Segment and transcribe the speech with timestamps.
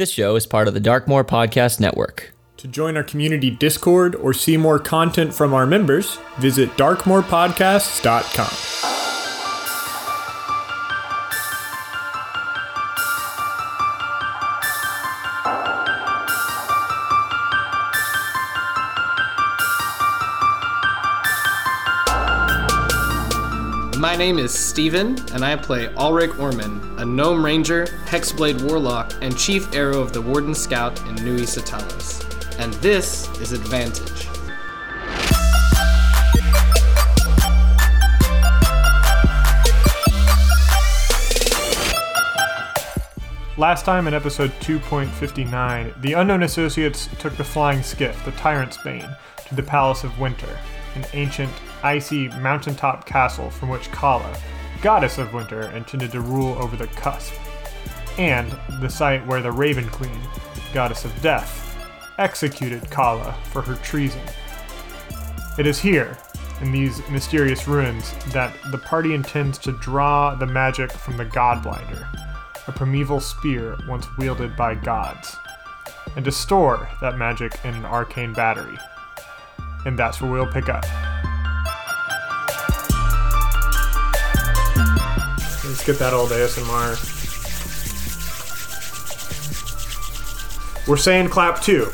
[0.00, 2.32] This show is part of the Darkmoor Podcast Network.
[2.56, 8.89] To join our community Discord or see more content from our members, visit darkmoorpodcasts.com.
[24.20, 29.74] name is Steven, and I play Ulrich Orman, a Gnome Ranger, Hexblade Warlock, and Chief
[29.74, 32.22] Arrow of the Warden Scout in Nui Satalis.
[32.58, 34.28] And this is Advantage.
[43.56, 49.16] Last time in episode 2.59, the unknown associates took the flying skiff, the Tyrant's Bane,
[49.48, 50.58] to the Palace of Winter,
[50.94, 51.52] an ancient,
[51.82, 54.36] icy mountaintop castle from which Kala,
[54.82, 57.34] goddess of winter, intended to rule over the cusp,
[58.18, 60.20] and the site where the Raven Queen,
[60.72, 61.76] goddess of death,
[62.18, 64.22] executed Kala for her treason.
[65.58, 66.18] It is here,
[66.60, 72.06] in these mysterious ruins, that the party intends to draw the magic from the Godblinder,
[72.68, 75.34] a primeval spear once wielded by gods,
[76.16, 78.78] and to store that magic in an arcane battery.
[79.86, 80.84] And that's where we'll pick up.
[85.80, 86.94] Let's get that old ASMR.
[90.86, 91.86] We're saying clap two.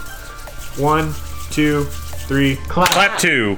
[0.76, 1.14] One,
[1.52, 2.56] two, three.
[2.66, 3.56] Clap two.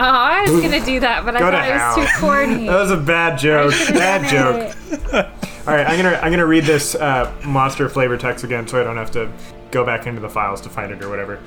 [0.00, 2.06] Oh, I was gonna do that, but I Go to thought it was hell.
[2.06, 2.66] too corny.
[2.68, 3.74] That was a bad joke.
[3.90, 4.74] Bad joke.
[5.12, 8.84] All right, I'm gonna I'm gonna read this uh, monster flavor text again, so I
[8.84, 9.30] don't have to
[9.70, 11.38] go back into the files to find it or whatever.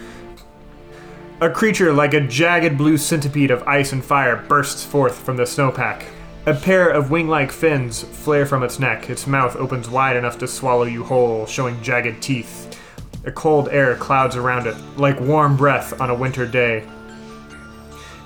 [1.41, 5.45] A creature like a jagged blue centipede of ice and fire bursts forth from the
[5.45, 6.03] snowpack.
[6.47, 9.09] A pair of wing-like fins flare from its neck.
[9.09, 12.79] Its mouth opens wide enough to swallow you whole, showing jagged teeth.
[13.25, 16.87] A cold air clouds around it, like warm breath on a winter day.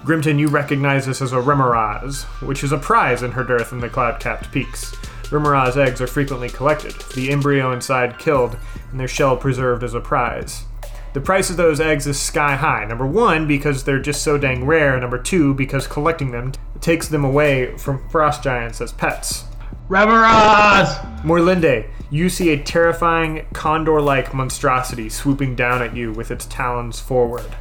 [0.03, 3.80] Grimton, you recognize this as a remorhaz, which is a prize in her dearth in
[3.80, 4.92] the cloud-capped peaks.
[5.32, 8.55] Remorhaz eggs are frequently collected, the embryo inside killed,
[8.92, 10.65] and their shell preserved as a prize.
[11.14, 12.86] The price of those eggs is sky high.
[12.86, 14.98] Number one, because they're just so dang rare.
[14.99, 19.44] Number two, because collecting them takes them away from frost giants as pets.
[19.89, 21.21] Reveras!
[21.23, 27.02] Morlinde, you see a terrifying condor like monstrosity swooping down at you with its talons
[27.02, 27.55] forward.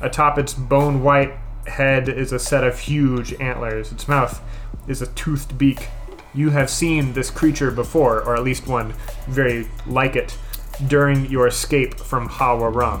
[0.00, 1.34] Atop its bone white
[1.66, 3.92] head is a set of huge antlers.
[3.92, 4.40] Its mouth
[4.86, 5.88] is a toothed beak.
[6.34, 8.94] You have seen this creature before, or at least one
[9.26, 10.38] very like it,
[10.86, 13.00] during your escape from Hawaram.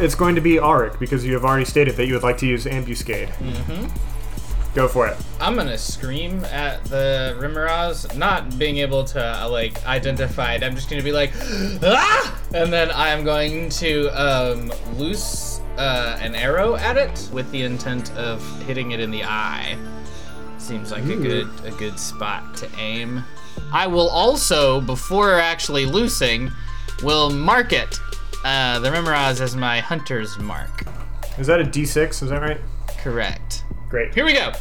[0.00, 2.46] It's going to be Auric because you have already stated that you would like to
[2.46, 3.28] use ambuscade.
[3.28, 4.74] Mm-hmm.
[4.74, 5.16] Go for it.
[5.40, 10.62] I'm gonna scream at the Remorhaz, not being able to uh, like identify it.
[10.62, 11.32] I'm just gonna be like,
[11.82, 12.40] ah!
[12.54, 18.12] And then I'm going to um, loose uh, an arrow at it with the intent
[18.12, 19.76] of hitting it in the eye.
[20.60, 23.24] Seems like a good a good spot to aim.
[23.72, 26.50] I will also, before actually loosing,
[27.02, 27.98] will mark it.
[28.44, 30.84] Uh, the Remorhaz as my hunter's mark.
[31.38, 32.22] Is that a D6?
[32.22, 32.60] Is that right?
[32.98, 33.64] Correct.
[33.88, 34.14] Great.
[34.14, 34.52] Here we go.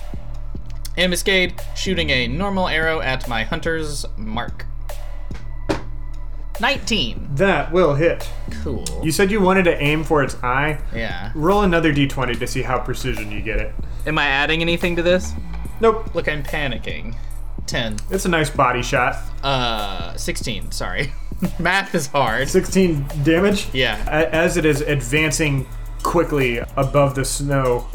[0.98, 4.66] Ambuscade, shooting a normal arrow at my hunter's mark.
[6.60, 7.30] 19.
[7.36, 8.28] That will hit.
[8.64, 8.84] Cool.
[9.04, 10.80] You said you wanted to aim for its eye.
[10.94, 11.32] yeah.
[11.36, 13.74] Roll another d20 to see how precision you get it.
[14.06, 15.32] Am I adding anything to this?
[15.82, 16.14] Nope.
[16.14, 17.16] Look, I'm panicking.
[17.68, 17.98] 10.
[18.10, 19.16] It's a nice body shot.
[19.44, 21.12] Uh, 16, sorry.
[21.60, 22.50] Math is hard.
[22.50, 23.68] 16 damage.
[23.74, 24.04] Yeah.
[24.32, 25.68] As it is advancing
[26.04, 27.88] quickly above the snow,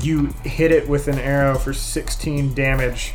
[0.00, 3.14] you hit it with an arrow for 16 damage.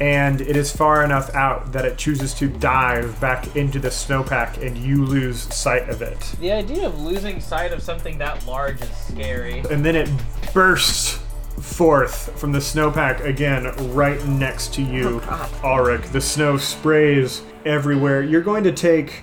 [0.00, 4.64] And it is far enough out that it chooses to dive back into the snowpack,
[4.66, 6.18] and you lose sight of it.
[6.40, 9.58] The idea of losing sight of something that large is scary.
[9.70, 10.08] and then it
[10.54, 11.18] bursts
[11.60, 15.22] forth from the snowpack again right next to you,
[15.62, 16.08] Ulrich.
[16.10, 18.22] The snow sprays everywhere.
[18.22, 19.22] You're going to take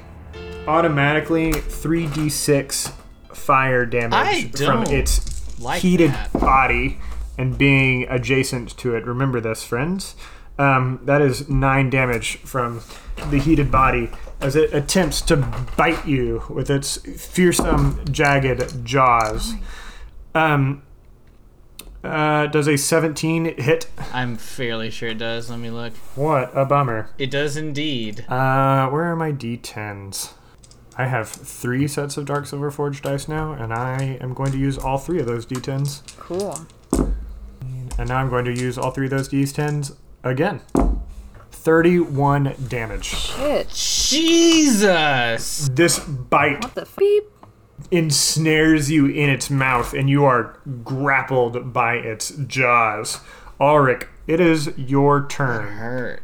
[0.67, 2.93] automatically 3d6
[3.33, 6.33] fire damage from its like heated that.
[6.33, 6.99] body
[7.37, 9.05] and being adjacent to it.
[9.05, 10.15] Remember this, friends.
[10.59, 12.81] Um, that is nine damage from
[13.29, 14.09] the heated body
[14.41, 15.37] as it attempts to
[15.77, 19.53] bite you with its fearsome, jagged jaws.
[20.33, 20.83] Um,
[22.07, 23.87] uh, does a 17 hit?
[24.13, 25.49] I'm fairly sure it does.
[25.49, 25.93] Let me look.
[26.15, 27.09] What a bummer.
[27.17, 28.21] It does indeed.
[28.29, 30.33] Uh, where are my d10s?
[30.97, 34.57] I have three sets of Dark Silver Forge dice now, and I am going to
[34.57, 36.01] use all three of those d10s.
[36.17, 36.57] Cool.
[37.99, 40.61] And now I'm going to use all three of those d10s again.
[41.51, 43.05] 31 damage.
[43.05, 43.69] Shit.
[43.69, 45.69] Jesus.
[45.71, 47.25] This bite What the beep?
[47.91, 53.19] Ensnares you in its mouth, and you are grappled by its jaws.
[53.59, 55.67] Ulrich, it is your turn.
[55.77, 56.21] Hurt.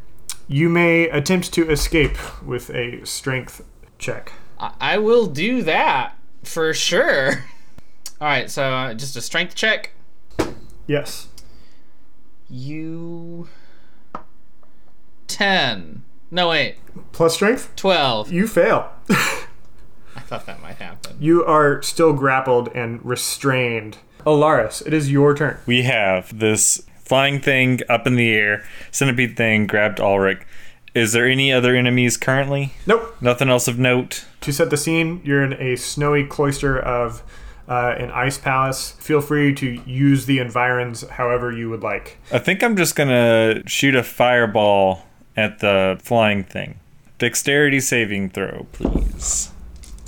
[0.48, 3.63] You may attempt to escape with a strength
[3.98, 4.33] check.
[4.60, 7.45] I, I will do that for sure.
[8.19, 9.92] All right, so uh, just a strength check.
[10.86, 11.27] Yes.
[12.50, 13.48] You.
[15.27, 16.04] 10.
[16.30, 16.77] No, wait.
[17.12, 17.75] Plus strength?
[17.75, 18.31] 12.
[18.31, 18.92] You fail.
[20.23, 21.17] I thought that might happen.
[21.19, 23.97] you are still grappled and restrained.
[24.25, 25.57] Alaris, it is your turn.
[25.65, 30.39] We have this flying thing up in the air, centipede thing grabbed Ulrich.
[30.95, 32.71] Is there any other enemies currently?
[32.87, 33.17] Nope.
[33.19, 34.25] Nothing else of note?
[34.41, 37.21] To set the scene, you're in a snowy cloister of
[37.67, 38.91] uh, an ice palace.
[38.99, 42.17] Feel free to use the environs however you would like.
[42.31, 45.05] I think I'm just gonna shoot a fireball
[45.35, 46.79] at the flying thing.
[47.17, 49.49] Dexterity saving throw, please.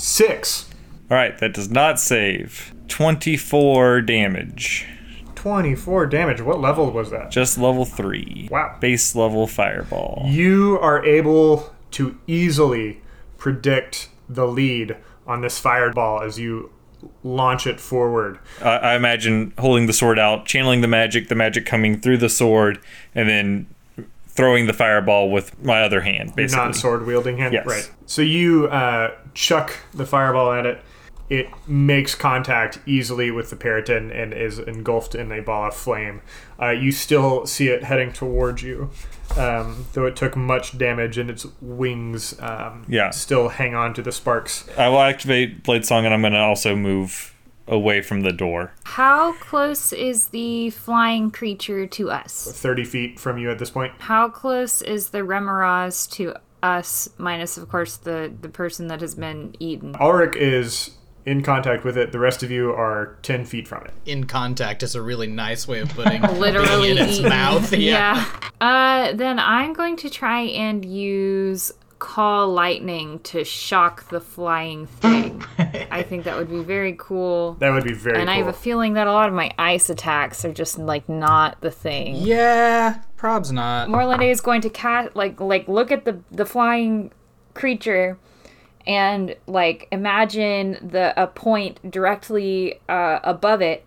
[0.05, 0.69] Six.
[1.09, 2.75] All right, that does not save.
[2.89, 4.85] 24 damage.
[5.33, 6.41] 24 damage.
[6.41, 7.31] What level was that?
[7.31, 8.49] Just level 3.
[8.51, 8.77] Wow.
[8.79, 10.21] Base level fireball.
[10.27, 13.01] You are able to easily
[13.39, 16.71] predict the lead on this fireball as you
[17.23, 18.37] launch it forward.
[18.61, 22.29] I I imagine holding the sword out, channeling the magic, the magic coming through the
[22.29, 22.79] sword,
[23.15, 23.74] and then
[24.35, 26.63] throwing the fireball with my other hand, basically.
[26.63, 27.53] non sword wielding hand.
[27.53, 27.65] Yes.
[27.65, 27.91] Right.
[28.05, 30.81] So you uh, chuck the fireball at it.
[31.27, 36.21] It makes contact easily with the peryton and is engulfed in a ball of flame.
[36.61, 38.91] Uh, you still see it heading towards you,
[39.35, 43.09] um, though it took much damage and its wings um, Yeah.
[43.09, 44.69] still hang on to the sparks.
[44.77, 47.33] I will activate Blade Song, and I'm going to also move
[47.67, 48.73] away from the door.
[48.83, 52.51] How close is the flying creature to us?
[52.61, 53.93] 30 feet from you at this point.
[53.99, 59.15] How close is the Remorhaz to us, minus, of course, the, the person that has
[59.15, 59.95] been eaten?
[59.99, 60.91] Ulrich is
[61.25, 62.11] in contact with it.
[62.11, 63.93] The rest of you are 10 feet from it.
[64.05, 67.29] In contact is a really nice way of putting Literally in its eaten.
[67.29, 67.73] mouth.
[67.73, 68.25] Yeah.
[68.61, 75.43] Uh, then I'm going to try and use call lightning to shock the flying thing.
[75.57, 77.53] I think that would be very cool.
[77.59, 79.89] That would be very And I have a feeling that a lot of my ice
[79.89, 82.15] attacks are just like not the thing.
[82.17, 83.87] Yeah, prob's not.
[83.89, 87.11] Morlande is going to cast like like look at the the flying
[87.53, 88.17] creature
[88.85, 93.85] and like imagine the a point directly uh, above it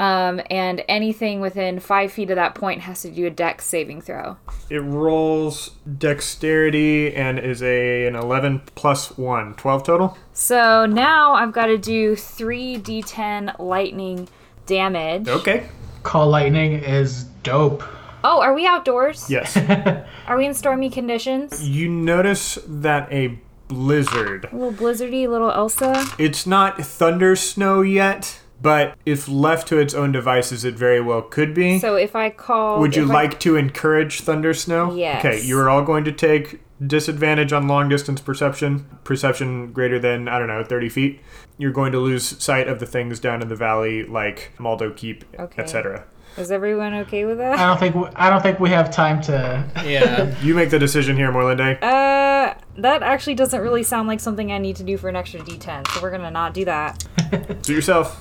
[0.00, 4.00] um, and anything within five feet of that point has to do a dex saving
[4.00, 4.36] throw
[4.68, 9.54] It rolls dexterity and is a an 11 plus 1.
[9.54, 10.18] 12 total?
[10.32, 14.28] so now i've got to do 3d10 lightning
[14.66, 15.66] damage Okay.
[16.02, 17.82] Call lightning is dope.
[18.24, 19.56] oh are we outdoors Yes.
[20.26, 23.38] are we in stormy conditions you notice that a
[23.68, 24.48] blizzard.
[24.50, 29.94] a little blizzardy little elsa It's not thunder snow yet, but if left to its
[29.94, 31.78] own devices, it very well could be.
[31.78, 34.94] so if i call Would you if I- like to encourage thunder snow?
[34.94, 35.24] Yes.
[35.24, 40.28] Okay, you are all going to take disadvantage on long distance perception, perception greater than,
[40.28, 41.20] I don't know, 30 feet.
[41.58, 45.24] You're going to lose sight of the things down in the valley like Maldo Keep,
[45.38, 45.62] Okay.
[45.62, 46.04] etc.
[46.38, 47.58] is everyone okay with that?
[47.58, 49.64] I don't think w- I don't think we have time to.
[49.84, 50.34] Yeah.
[50.42, 51.82] You make the decision here, Morlande.
[51.82, 55.40] Uh, that actually doesn't really sound like something I need to do for an extra
[55.40, 57.04] d10, so we're gonna not do that.
[57.62, 58.18] Do yourself,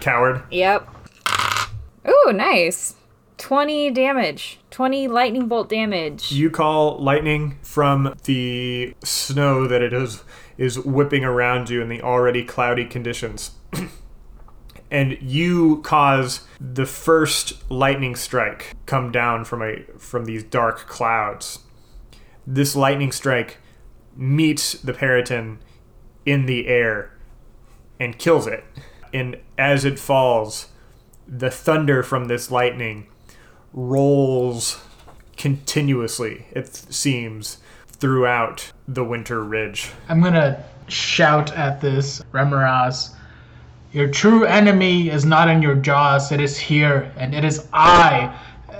[0.00, 0.42] coward.
[0.50, 0.88] Yep.
[2.08, 2.94] Ooh, nice.
[3.38, 4.58] 20 damage.
[4.70, 6.30] 20 lightning bolt damage.
[6.32, 10.22] You call lightning from the snow that it is
[10.58, 13.52] is whipping around you in the already cloudy conditions.
[14.90, 21.60] and you cause the first lightning strike come down from a from these dark clouds.
[22.46, 23.58] This lightning strike
[24.16, 25.60] meets the peryton
[26.26, 27.16] in the air
[27.98, 28.64] and kills it.
[29.12, 30.68] And as it falls,
[31.28, 33.06] the thunder from this lightning
[33.74, 34.82] rolls
[35.36, 39.90] continuously, it seems, throughout the winter ridge.
[40.08, 43.10] I'm gonna shout at this Remorhaz.
[43.92, 48.34] Your true enemy is not in your jaws, it is here, and it is I.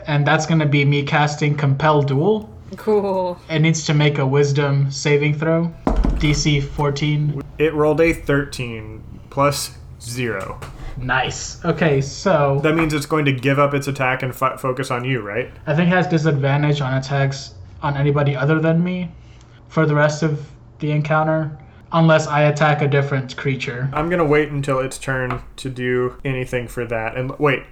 [0.07, 2.49] And that's gonna be me casting Compel Duel.
[2.77, 3.39] Cool.
[3.51, 5.73] It needs to make a wisdom saving throw.
[6.21, 7.43] DC 14.
[7.59, 10.59] It rolled a 13 plus 0.
[10.97, 11.65] Nice.
[11.65, 15.05] Okay, so That means it's going to give up its attack and fi- focus on
[15.05, 15.51] you, right?
[15.67, 19.11] I think it has disadvantage on attacks on anybody other than me
[19.69, 20.47] for the rest of
[20.81, 21.57] the encounter,
[21.93, 23.89] unless I attack a different creature.
[23.93, 27.17] I'm going to wait until its turn to do anything for that.
[27.17, 27.63] And wait,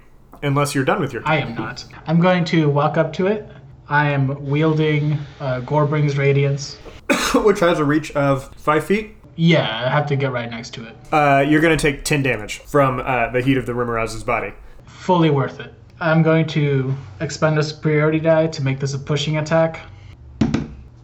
[0.42, 1.84] unless you're done with your I am not.
[2.06, 3.48] I'm going to walk up to it.
[3.88, 6.76] I am wielding uh, Gorbring's Radiance.
[7.34, 9.16] Which has a reach of five feet.
[9.40, 10.96] Yeah, I have to get right next to it.
[11.12, 14.52] Uh, you're going to take 10 damage from uh, the heat of the Remorhaz's body.
[14.86, 15.72] Fully worth it.
[16.00, 19.80] I'm going to expend a superiority die to make this a pushing attack.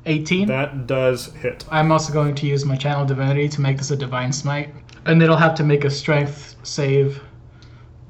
[0.07, 0.49] 18.
[0.49, 1.65] That does hit.
[1.71, 4.75] I'm also going to use my channel divinity to make this a divine smite.
[5.07, 7.23] And it'll have to make a strength save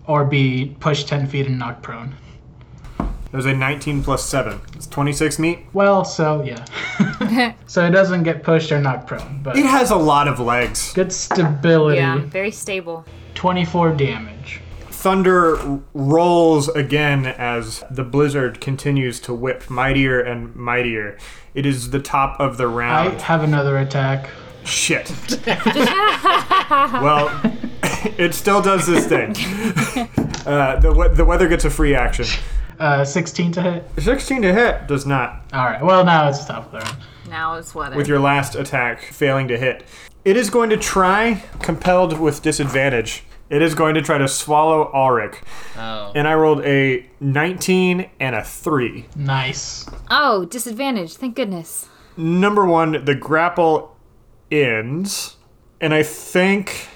[0.06, 2.14] or be pushed 10 feet and knocked prone.
[3.34, 4.60] There's a 19 plus 7.
[4.76, 5.58] It's 26 meat.
[5.72, 7.56] Well, so yeah.
[7.66, 10.92] so it doesn't get pushed or knocked prone, but It has a lot of legs.
[10.92, 11.96] good stability.
[11.96, 13.04] Yeah, very stable.
[13.34, 14.60] 24 damage.
[14.88, 21.18] Thunder rolls again as the blizzard continues to whip mightier and mightier.
[21.54, 22.92] It is the top of the round.
[23.08, 23.22] I round.
[23.22, 24.30] have another attack.
[24.64, 25.08] Shit.
[27.02, 27.28] well,
[28.16, 29.34] it still does this thing.
[30.46, 32.26] Uh, the, we- the weather gets a free action.
[32.78, 33.84] Uh, 16 to hit.
[33.98, 35.42] 16 to hit does not.
[35.52, 35.82] All right.
[35.82, 36.96] Well, now it's top of the round.
[37.28, 37.96] Now it's weather.
[37.96, 39.84] with your last attack failing to hit.
[40.24, 43.24] It is going to try, compelled with disadvantage.
[43.50, 45.36] It is going to try to swallow Ulrich.
[45.76, 46.12] Oh.
[46.14, 49.06] And I rolled a 19 and a 3.
[49.16, 49.86] Nice.
[50.10, 51.14] oh, disadvantage.
[51.16, 51.88] Thank goodness.
[52.16, 53.96] Number one, the grapple
[54.50, 55.36] ends.
[55.80, 56.88] And I think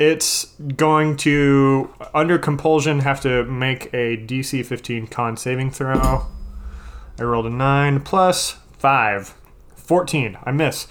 [0.00, 6.26] it's going to, under compulsion, have to make a DC 15 con saving throw.
[7.18, 9.34] I rolled a 9 plus 5.
[9.76, 10.38] 14.
[10.44, 10.86] I miss.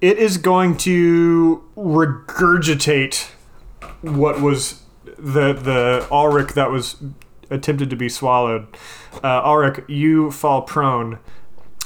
[0.00, 3.30] It is going to regurgitate
[4.02, 4.82] what was
[5.18, 6.96] the the Ulrich that was
[7.50, 8.66] attempted to be swallowed.
[9.22, 11.18] Uh, Ulrich, you fall prone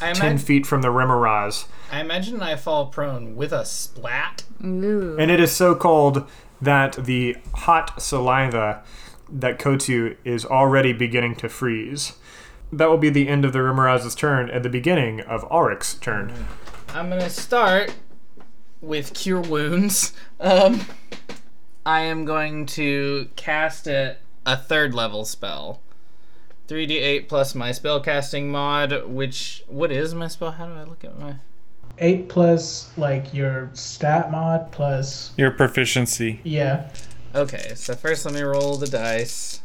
[0.00, 1.66] I, 10 imag- feet from the Remorhaz.
[1.90, 4.44] I imagine I fall prone with a splat.
[4.64, 5.16] Ooh.
[5.18, 6.28] And it is so cold
[6.60, 8.82] that the hot saliva
[9.30, 12.14] that Kotu is already beginning to freeze.
[12.72, 16.32] That will be the end of the Remorhaz's turn and the beginning of Ulrich's turn.
[16.94, 17.94] I'm gonna start
[18.80, 20.12] with Cure Wounds.
[20.40, 20.82] Um,
[21.84, 25.80] I am going to cast it a third level spell.
[26.68, 30.52] 3d8 plus my spellcasting mod, which what is my spell?
[30.52, 31.36] How do I look at my?
[32.00, 35.32] 8 plus, like, your stat mod plus.
[35.36, 36.40] Your proficiency.
[36.44, 36.90] Yeah.
[37.34, 39.60] Okay, so first let me roll the dice.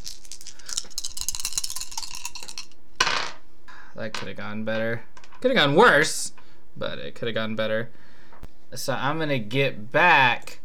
[3.95, 5.03] That could have gone better.
[5.39, 6.33] Could have gone worse,
[6.75, 7.89] but it could have gone better.
[8.73, 10.59] So I'm gonna get back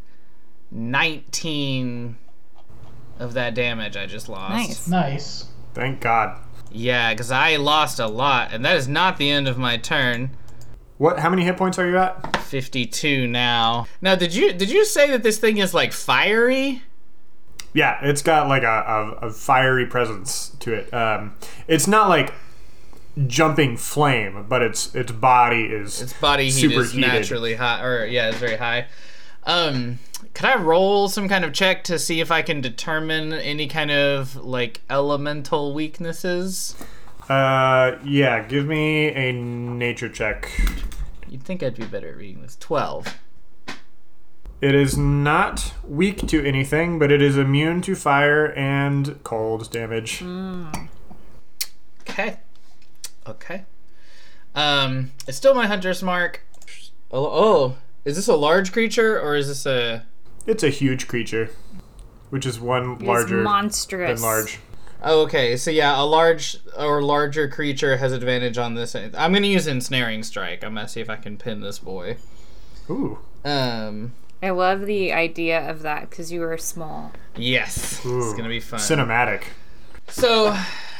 [0.70, 2.16] 19
[3.18, 4.52] of that damage I just lost.
[4.52, 4.88] Nice.
[4.88, 5.44] Nice.
[5.74, 6.38] Thank God.
[6.70, 10.30] Yeah, because I lost a lot, and that is not the end of my turn.
[10.98, 11.18] What?
[11.20, 12.36] How many hit points are you at?
[12.42, 13.86] 52 now.
[14.00, 16.82] Now, did you did you say that this thing is like fiery?
[17.74, 18.66] Yeah, it's got like a,
[19.22, 20.92] a, a fiery presence to it.
[20.92, 21.34] Um,
[21.68, 22.32] it's not like
[23.26, 27.00] jumping flame, but its its body is Its body heat is Superheated.
[27.00, 28.86] naturally high, or yeah, it's very high.
[29.44, 29.98] Um,
[30.34, 33.90] could I roll some kind of check to see if I can determine any kind
[33.90, 36.74] of like elemental weaknesses?
[37.28, 38.42] Uh, yeah.
[38.44, 40.50] Give me a nature check.
[41.28, 42.56] You'd think I'd be better at reading this.
[42.56, 43.06] Twelve.
[44.60, 50.20] It is not weak to anything, but it is immune to fire and cold damage.
[52.00, 52.38] Okay.
[53.26, 53.64] Okay.
[54.56, 56.42] Um, it's still my hunter's mark.
[57.12, 60.04] Oh, oh, is this a large creature or is this a?
[60.46, 61.50] It's a huge creature,
[62.30, 64.18] which is one It's larger monstrous.
[64.18, 64.58] than large.
[65.02, 65.56] Oh, okay.
[65.56, 68.94] So yeah, a large or larger creature has advantage on this.
[68.94, 70.64] I'm gonna use ensnaring strike.
[70.64, 72.16] I'm gonna see if I can pin this boy.
[72.90, 74.12] Ooh, Um,
[74.42, 77.12] I love the idea of that because you are small.
[77.36, 78.80] yes, it's gonna be fun.
[78.80, 79.42] cinematic.
[80.08, 80.56] So,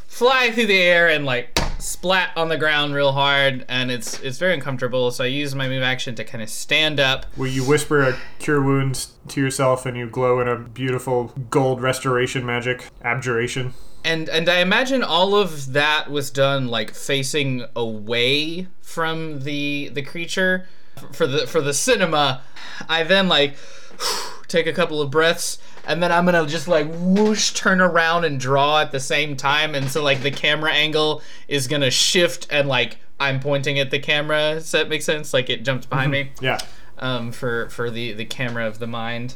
[0.06, 4.36] fly through the air and like splat on the ground real hard, and it's it's
[4.38, 5.10] very uncomfortable.
[5.10, 7.24] So I use my move action to kind of stand up.
[7.36, 11.80] Where you whisper a cure wounds to yourself and you glow in a beautiful gold
[11.80, 13.72] restoration magic abjuration.
[14.04, 20.02] And and I imagine all of that was done like facing away from the the
[20.02, 20.66] creature
[21.12, 22.42] for the for the cinema.
[22.88, 23.56] I then like
[24.48, 28.38] take a couple of breaths and then I'm gonna just like whoosh turn around and
[28.40, 32.68] draw at the same time and so like the camera angle is gonna shift and
[32.68, 34.54] like I'm pointing at the camera.
[34.54, 35.34] Does that make sense?
[35.34, 36.58] Like it jumps behind me Yeah.
[36.98, 39.34] um, for for the the camera of the mind.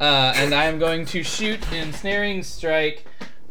[0.00, 3.06] Uh, and I am going to shoot ensnaring strike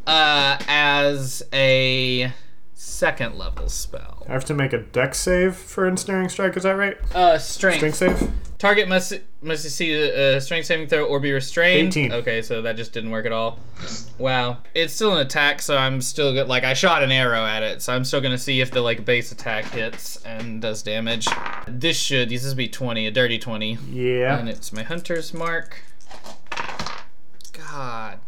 [0.07, 2.31] uh, as a
[2.74, 4.25] second level spell.
[4.27, 6.55] I have to make a dex save for ensnaring strike.
[6.57, 6.98] Is that right?
[7.15, 7.77] Uh, strength.
[7.95, 8.31] Strength save.
[8.57, 11.89] Target must must see a strength saving throw or be restrained.
[11.89, 12.13] 18.
[12.13, 13.60] Okay, so that just didn't work at all.
[14.17, 14.60] Wow.
[14.74, 16.48] It's still an attack, so I'm still good.
[16.48, 19.03] Like I shot an arrow at it, so I'm still gonna see if the like
[19.03, 21.27] base attack hits and does damage.
[21.67, 22.29] This should.
[22.29, 24.39] This is be 20, a dirty 20, Yeah.
[24.39, 25.83] and it's my hunter's mark.
[27.51, 28.19] God.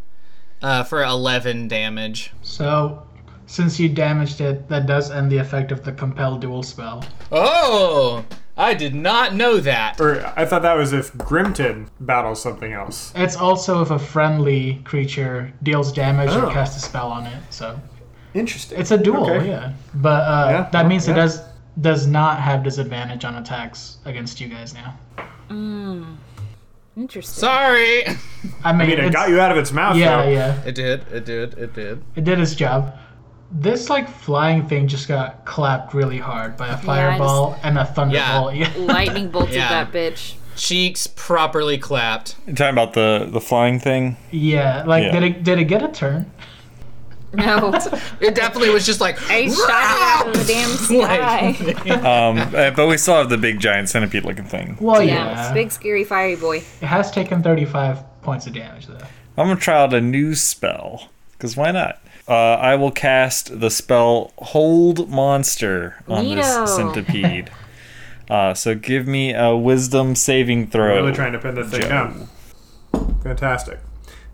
[0.66, 2.32] Uh, for 11 damage.
[2.42, 3.04] So,
[3.46, 7.04] since you damaged it, that does end the effect of the compel duel spell.
[7.32, 8.26] Oh,
[8.58, 10.02] I did not know that.
[10.02, 13.14] Or I thought that was if Grimton battles something else.
[13.16, 16.48] It's also if a friendly creature deals damage Oh.
[16.48, 17.44] or casts a spell on it.
[17.52, 17.80] So
[18.34, 18.80] Interesting.
[18.80, 19.48] it's a duel, Okay.
[19.48, 19.74] yeah.
[19.94, 21.14] But uh, Yeah, that well, means yeah.
[21.14, 21.42] it does
[21.82, 24.96] does not have disadvantage on attacks against you guys now.
[26.98, 27.44] Interesting.
[27.44, 28.04] I Sorry.
[28.08, 28.18] mean,
[28.64, 29.98] I mean, it got you out of its mouth.
[29.98, 30.30] Yeah, though.
[30.30, 30.64] yeah.
[30.66, 31.02] It did.
[31.12, 31.54] It did.
[31.58, 32.04] It did.
[32.16, 32.98] It did its job.
[33.52, 38.56] This like flying thing just got clapped really hard by a fireball and a thunderbolt.
[38.56, 38.72] Yeah.
[38.78, 39.70] Lightning bolted Yeah.
[39.84, 40.36] that bitch.
[40.56, 42.36] Cheeks properly clapped.
[42.48, 44.16] You talking about the the flying thing?
[44.32, 44.84] yeah.
[44.86, 45.12] Like Yeah.
[45.20, 46.32] did it did it get a turn?
[47.36, 47.74] No,
[48.22, 49.18] It definitely was just like.
[49.30, 51.52] a shot out of the damn sky.
[52.06, 54.78] Um, uh, but we still have the big giant centipede looking thing.
[54.80, 55.44] Well, yeah, yeah.
[55.46, 56.58] it's big scary fiery boy.
[56.58, 58.98] It has taken 35 points of damage though.
[59.38, 62.00] I'm gonna try out a new spell because why not?
[62.28, 66.36] Uh, I will cast the spell Hold Monster on Neato.
[66.36, 67.52] this centipede.
[68.30, 70.98] Uh, so give me a Wisdom saving throw.
[70.98, 72.30] I'm Really trying to pin the thing down.
[73.24, 73.80] Fantastic.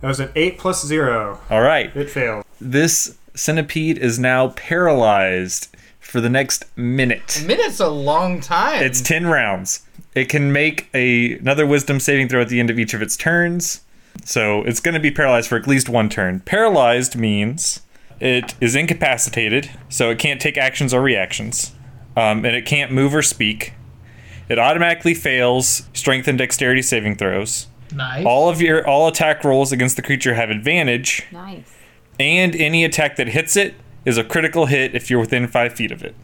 [0.01, 1.39] That was an 8 plus 0.
[1.49, 1.95] All right.
[1.95, 2.45] It failed.
[2.61, 7.43] This centipede is now paralyzed for the next minute.
[7.45, 8.83] Minute's a long time.
[8.83, 9.85] It's 10 rounds.
[10.13, 13.15] It can make a, another wisdom saving throw at the end of each of its
[13.15, 13.81] turns.
[14.25, 16.41] So it's going to be paralyzed for at least one turn.
[16.41, 17.81] Paralyzed means
[18.19, 21.73] it is incapacitated, so it can't take actions or reactions.
[22.15, 23.73] Um, and it can't move or speak.
[24.49, 27.67] It automatically fails strength and dexterity saving throws.
[27.95, 28.25] Nice.
[28.25, 31.63] All of your all attack rolls against the creature have advantage, Nice.
[32.21, 33.73] And any attack that hits it
[34.05, 36.15] is a critical hit if you're within five feet of it.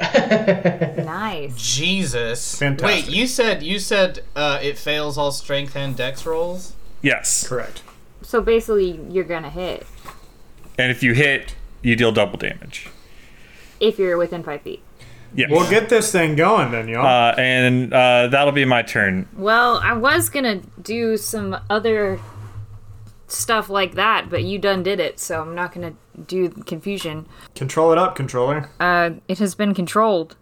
[1.04, 1.56] Nice.
[1.56, 2.58] Jesus.
[2.58, 3.06] Fantastic.
[3.06, 6.74] Wait, you said you said uh, it fails all strength and dex rolls.
[7.02, 7.46] Yes.
[7.46, 7.82] Correct.
[8.22, 9.86] So basically, you're gonna hit
[10.78, 12.88] And if you hit, you deal double damage.
[13.80, 14.82] if you're within five feet.
[15.36, 15.50] Yes.
[15.50, 17.04] We'll get this thing going then, y'all.
[17.06, 19.28] uh, and uh, that'll be my turn.
[19.36, 22.18] Well, I was gonna do some other
[23.26, 25.94] stuff like that, but you done did it, so I'm not gonna
[26.26, 27.26] do confusion.
[27.54, 28.70] Control it up, controller.
[28.80, 30.36] Uh, it has been controlled.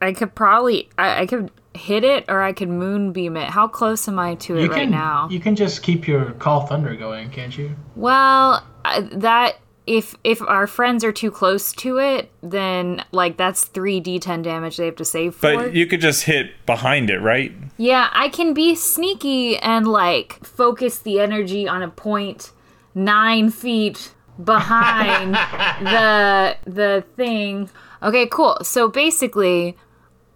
[0.00, 3.48] I could probably, I, I could hit it, or I could moonbeam it.
[3.50, 5.28] How close am I to it you right can now?
[5.30, 7.74] you can just keep your call thunder going, can't you?
[7.94, 13.64] Well, I- that if if our friends are too close to it, then like that's
[13.64, 15.54] three d10 damage they have to save for.
[15.54, 17.52] But you could just hit behind it, right?
[17.76, 22.52] Yeah, I can be sneaky and like focus the energy on a point
[22.94, 25.34] nine feet behind
[25.80, 27.70] the the thing.
[28.02, 28.58] Okay, cool.
[28.62, 29.76] So basically,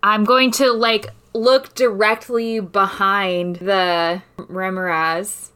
[0.02, 5.49] I'm going to like look directly behind the Remorhaz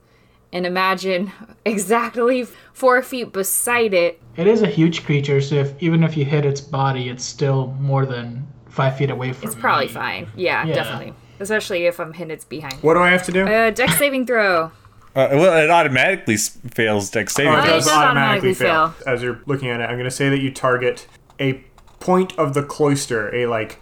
[0.55, 1.31] and imagine
[1.67, 4.21] exactly four feet beside it.
[4.37, 7.77] It is a huge creature, so if even if you hit its body, it's still
[7.79, 9.53] more than five feet away from it.
[9.53, 9.93] It's probably you.
[9.93, 10.29] fine.
[10.35, 10.75] Yeah, Yeah.
[10.75, 11.13] definitely.
[11.41, 12.75] Especially if I'm hitting its behind.
[12.83, 13.47] What do I have to do?
[13.47, 14.71] Uh, deck saving throw.
[15.17, 18.89] Uh, well, it automatically fails dex saving Oh, it it does does automatically automatically fail.
[18.91, 19.13] fail.
[19.15, 21.07] As you're looking at it, I'm going to say that you target
[21.41, 21.65] a
[22.01, 23.79] point of the cloister, a like fl-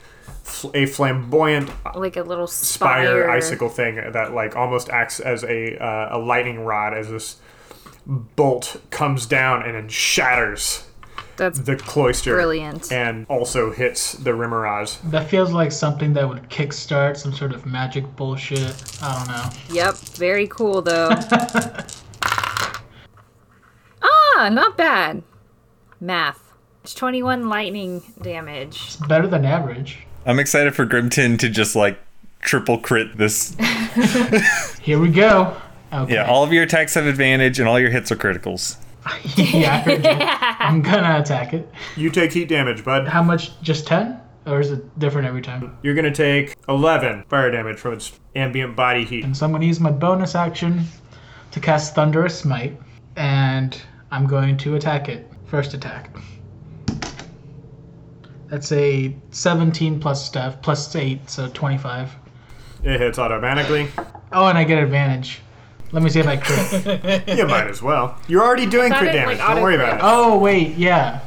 [0.75, 5.77] a flamboyant like a little spire spire, icicle thing that like almost acts as a
[5.83, 7.37] uh, a lightning rod as this
[8.07, 10.89] bolt comes down and then shatters
[11.37, 12.91] That's the cloister Brilliant.
[12.91, 14.99] and also hits the Remorhaz.
[15.11, 18.75] That feels like something that would kickstart some sort of magic bullshit.
[19.01, 19.75] I don't know.
[19.75, 21.11] yep, very cool though.
[24.03, 25.23] ah, not bad.
[26.01, 26.53] Math.
[26.83, 28.83] It's 21 lightning damage.
[28.87, 30.01] It's better than average.
[30.25, 31.99] I'm excited for Grimton to just like
[32.41, 33.57] triple crit this.
[34.81, 35.57] Here we go.
[35.93, 36.15] Okay.
[36.15, 38.77] Yeah, all of your attacks have advantage and all your hits are criticals.
[39.37, 40.57] yeah, yeah.
[40.61, 41.69] I'm gonna attack it.
[41.97, 43.09] You take heat damage, bud.
[43.09, 43.61] How much?
[43.63, 44.21] Just 10?
[44.47, 45.77] Or is it different every time?
[45.83, 49.25] You're gonna take 11 fire damage from its ambient body heat.
[49.25, 50.85] And so I'm gonna use my bonus action
[51.51, 52.81] to cast Thunderous Smite.
[53.17, 53.81] And
[54.11, 55.31] I'm going to attack it.
[55.47, 56.15] First attack.
[58.53, 62.11] That's a 17 plus stuff, plus 8, so 25.
[62.85, 63.89] It hits automatically.
[64.31, 65.41] Oh, and I get advantage.
[65.91, 67.27] Let me see if I crit.
[67.39, 68.21] You might as well.
[68.29, 69.39] You're already doing crit damage.
[69.39, 70.01] like, Don't worry about it.
[70.05, 71.21] oh, wait, yeah.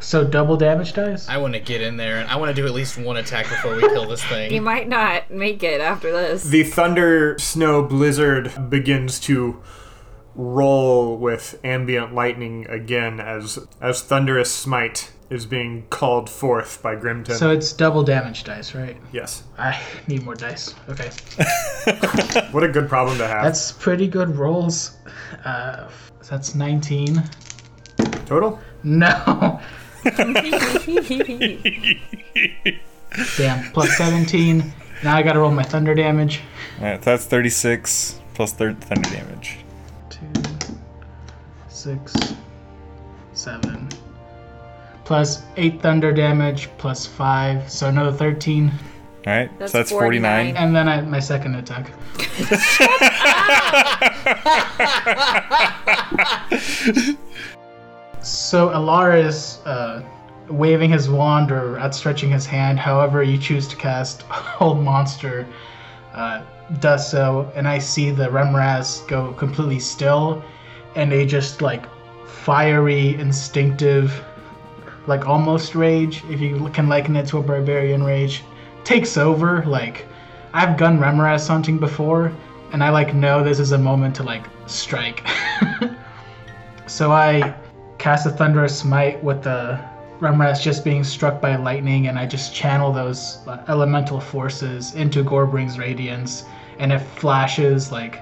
[0.00, 1.28] So double damage dice?
[1.28, 3.50] I want to get in there and I want to do at least one attack
[3.50, 4.50] before we kill this thing.
[4.50, 6.42] You might not make it after this.
[6.42, 9.62] The thunder snow blizzard begins to
[10.34, 17.32] roll with ambient lightning again as as thunderous smite is being called forth by Grimton.
[17.32, 18.96] So it's double damage dice, right?
[19.12, 19.44] yes.
[19.58, 20.74] I need more dice.
[20.88, 21.10] Okay.
[22.52, 23.42] What a good problem to have.
[23.42, 24.98] That's pretty good rolls.
[25.44, 25.88] Uh,
[26.30, 27.22] that's 19.
[28.26, 28.60] Total?
[28.84, 29.60] No.
[33.36, 33.72] Damn.
[33.72, 34.72] Plus 17.
[35.02, 36.40] Now I gotta roll my thunder damage.
[36.78, 39.56] All right, so that's 36 plus third thunder damage.
[40.10, 40.30] Two,
[41.68, 42.14] six,
[43.32, 43.88] seven.
[45.12, 47.70] Plus 8 thunder damage, plus 5.
[47.70, 48.70] So another 13.
[48.70, 48.74] All
[49.26, 50.54] right, That's so that's 49.
[50.54, 50.56] 49.
[50.56, 51.92] And then I, my second attack.
[58.22, 60.02] so Alara is uh,
[60.48, 65.46] waving his wand or outstretching his hand, however you choose to cast Hold Monster,
[66.14, 66.42] uh,
[66.80, 70.42] does so, and I see the Remorhaz go completely still,
[70.96, 71.84] and a just like
[72.26, 74.24] fiery, instinctive,
[75.06, 78.44] like almost rage, if you can liken it to a barbarian rage,
[78.84, 79.64] takes over.
[79.64, 80.06] Like
[80.52, 82.32] I've gone Remorhaz hunting before,
[82.72, 85.26] and I like know this is a moment to like strike.
[86.86, 87.54] so I
[87.98, 89.78] cast a thunderous smite with the
[90.20, 95.24] Remorhaz just being struck by lightning, and I just channel those uh, elemental forces into
[95.24, 96.44] Gorbring's radiance,
[96.78, 98.20] and it flashes like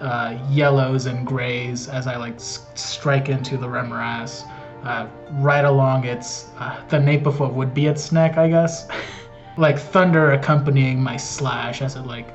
[0.00, 4.44] uh, yellows and grays as I like s- strike into the Remorhaz.
[4.84, 8.88] Uh, right along its uh, the nape of what would be its neck, I guess.
[9.56, 12.26] like thunder accompanying my slash as it like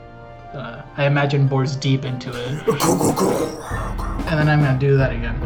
[0.53, 2.49] uh, I imagine bores deep into it.
[4.27, 5.37] and then I'm gonna do that again.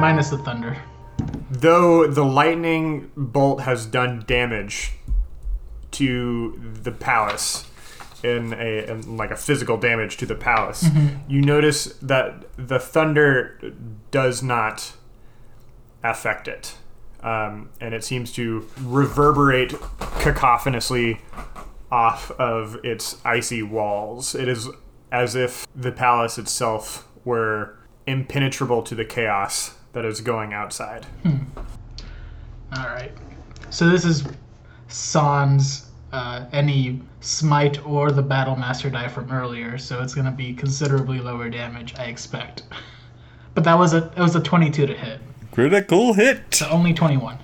[0.00, 0.76] Minus the thunder.
[1.50, 4.92] Though the lightning bolt has done damage
[5.92, 7.66] to the palace
[8.24, 10.88] in a in like a physical damage to the palace,
[11.28, 13.58] you notice that the thunder
[14.12, 14.92] does not
[16.04, 16.76] affect it.
[17.20, 19.70] Um, and it seems to reverberate
[20.20, 21.18] cacophonously
[21.90, 24.36] off of its icy walls.
[24.36, 24.68] It is
[25.10, 31.06] as if the palace itself were impenetrable to the chaos that is going outside.
[32.76, 33.12] All right.
[33.70, 34.24] So this is
[34.88, 40.52] Sans uh, any smite or the battle master die from earlier, so it's gonna be
[40.52, 42.64] considerably lower damage, I expect.
[43.54, 46.42] But that was a it was a 22 to hit, Critical hit.
[46.54, 47.38] so only 21.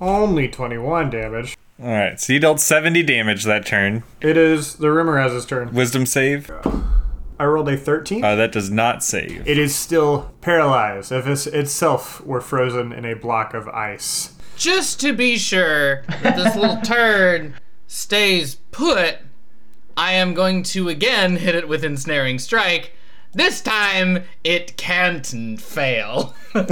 [0.00, 1.56] Only 21 damage.
[1.82, 4.02] All right, so you dealt 70 damage that turn.
[4.20, 5.72] It is the Remorhaz's turn.
[5.72, 6.50] Wisdom save.
[7.38, 8.24] I rolled a 13.
[8.24, 9.46] Uh, that does not save.
[9.46, 14.34] it is still paralyzed, if if itself were frozen in a block of ice.
[14.56, 17.54] Just to be sure that this little turd
[17.86, 19.18] stays put,
[19.98, 22.92] I am going to again hit it with ensnaring strike.
[23.36, 25.26] This time it can't
[25.60, 26.34] fail.
[26.54, 26.62] so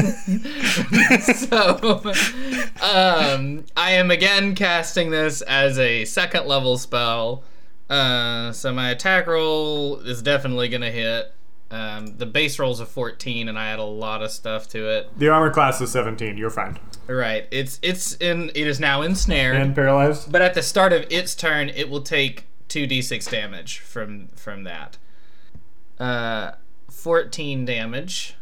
[2.83, 7.45] um, I am again casting this as a second level spell.
[7.91, 11.35] Uh, so my attack roll is definitely gonna hit.
[11.71, 15.19] Um, the base roll's a 14, and I add a lot of stuff to it.
[15.19, 16.39] The armor class is 17.
[16.39, 16.79] You're fine.
[17.07, 17.47] Right.
[17.51, 19.57] It's it's in it is now ensnared.
[19.57, 20.33] And paralyzed?
[20.33, 24.65] but at the start of its turn, it will take two d6 damage from from
[24.65, 24.97] that.
[25.99, 26.53] Uh,
[26.91, 28.35] 14 damage.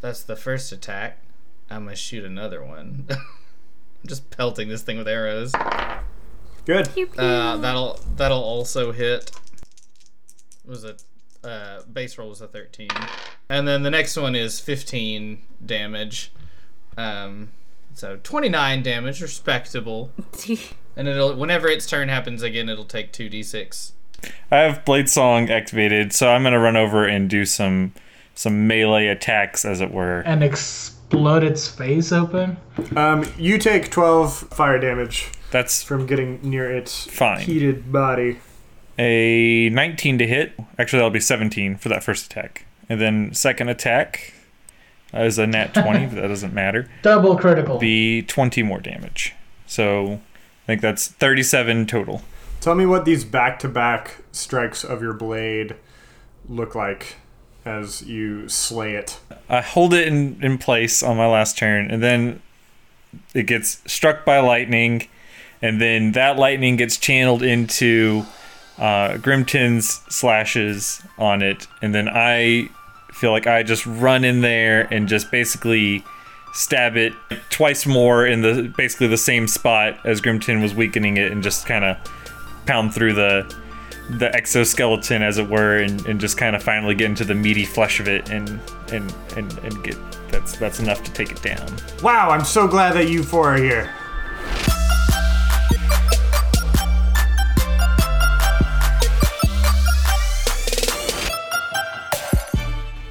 [0.00, 1.18] That's the first attack.
[1.70, 3.06] I'm gonna shoot another one.
[3.10, 3.18] I'm
[4.06, 5.52] just pelting this thing with arrows.
[6.64, 6.88] Good.
[7.18, 9.30] Uh, that'll that'll also hit.
[10.64, 11.02] Was it?
[11.42, 12.88] Uh, base roll was a 13,
[13.48, 16.32] and then the next one is 15 damage.
[16.96, 17.50] Um,
[17.94, 20.10] so 29 damage, respectable.
[20.98, 23.92] And it'll whenever its turn happens again, it'll take two d6.
[24.50, 27.92] I have Blade Song activated, so I'm gonna run over and do some
[28.34, 30.20] some melee attacks, as it were.
[30.20, 32.58] And explode its face open.
[32.94, 37.40] Um, you take 12 fire damage That's from getting near its Fine.
[37.40, 38.38] heated body.
[38.98, 40.52] a 19 to hit.
[40.78, 44.32] Actually, that'll be 17 for that first attack, and then second attack
[45.14, 46.88] is a nat 20, but that doesn't matter.
[47.02, 47.78] Double critical.
[47.78, 49.34] Be 20 more damage.
[49.66, 50.20] So
[50.64, 52.22] I think that's 37 total.
[52.66, 55.76] Tell me what these back to back strikes of your blade
[56.48, 57.14] look like
[57.64, 59.20] as you slay it.
[59.48, 62.42] I hold it in, in place on my last turn, and then
[63.34, 65.06] it gets struck by lightning,
[65.62, 68.24] and then that lightning gets channeled into
[68.78, 72.68] uh, Grimton's slashes on it, and then I
[73.12, 76.04] feel like I just run in there and just basically
[76.52, 77.12] stab it
[77.48, 81.64] twice more in the basically the same spot as Grimton was weakening it, and just
[81.64, 81.96] kind of
[82.66, 83.54] pound through the
[84.08, 87.64] the exoskeleton, as it were, and, and just kind of finally get into the meaty
[87.64, 88.60] flesh of it, and
[88.92, 89.96] and and and get
[90.30, 91.66] that's that's enough to take it down.
[92.02, 93.92] Wow, I'm so glad that you four are here.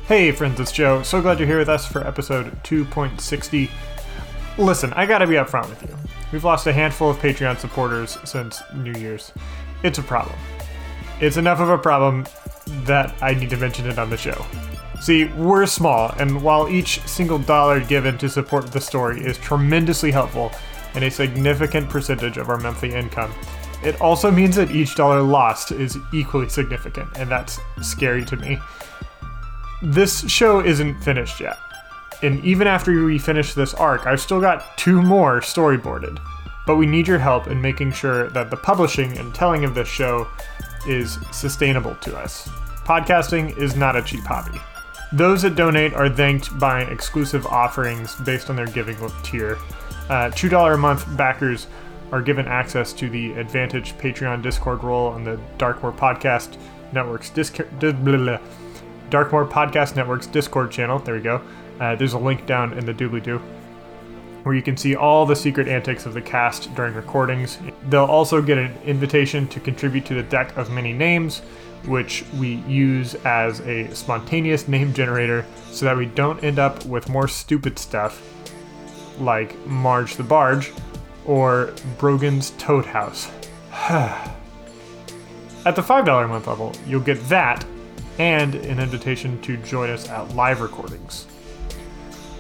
[0.08, 1.02] Hey friends, it's Joe.
[1.02, 3.72] So glad you're here with us for episode 2.60.
[4.60, 6.05] Listen, I gotta be upfront with you.
[6.36, 9.32] We've lost a handful of Patreon supporters since New Year's.
[9.84, 10.36] It's a problem.
[11.22, 12.26] It's enough of a problem
[12.84, 14.46] that I need to mention it on the show.
[15.00, 20.12] See, we're small, and while each single dollar given to support the story is tremendously
[20.12, 20.52] helpful
[20.94, 23.34] and a significant percentage of our monthly income,
[23.82, 28.60] it also means that each dollar lost is equally significant, and that's scary to me.
[29.82, 31.56] This show isn't finished yet.
[32.22, 36.20] And even after we finish this arc, I've still got two more storyboarded.
[36.66, 39.88] But we need your help in making sure that the publishing and telling of this
[39.88, 40.28] show
[40.88, 42.48] is sustainable to us.
[42.86, 44.60] Podcasting is not a cheap hobby.
[45.12, 49.58] Those that donate are thanked by exclusive offerings based on their giving tier.
[50.10, 51.68] Uh, $2 a month backers
[52.12, 56.58] are given access to the Advantage Patreon Discord role on the Darkmoor Podcast
[56.92, 57.68] Network's Discord.
[57.80, 61.00] Darkmoor Podcast Network's Discord channel.
[61.00, 61.42] There we go.
[61.80, 63.42] Uh, there's a link down in the doobly doo
[64.46, 67.58] where you can see all the secret antics of the cast during recordings.
[67.90, 71.40] They'll also get an invitation to contribute to the deck of many names,
[71.86, 77.10] which we use as a spontaneous name generator so that we don't end up with
[77.10, 78.22] more stupid stuff
[79.20, 80.72] like Marge the Barge
[81.26, 83.32] or Brogan's Toad House.
[85.66, 87.66] At the $5 a month level, you'll get that
[88.20, 91.26] and an invitation to join us at live recordings.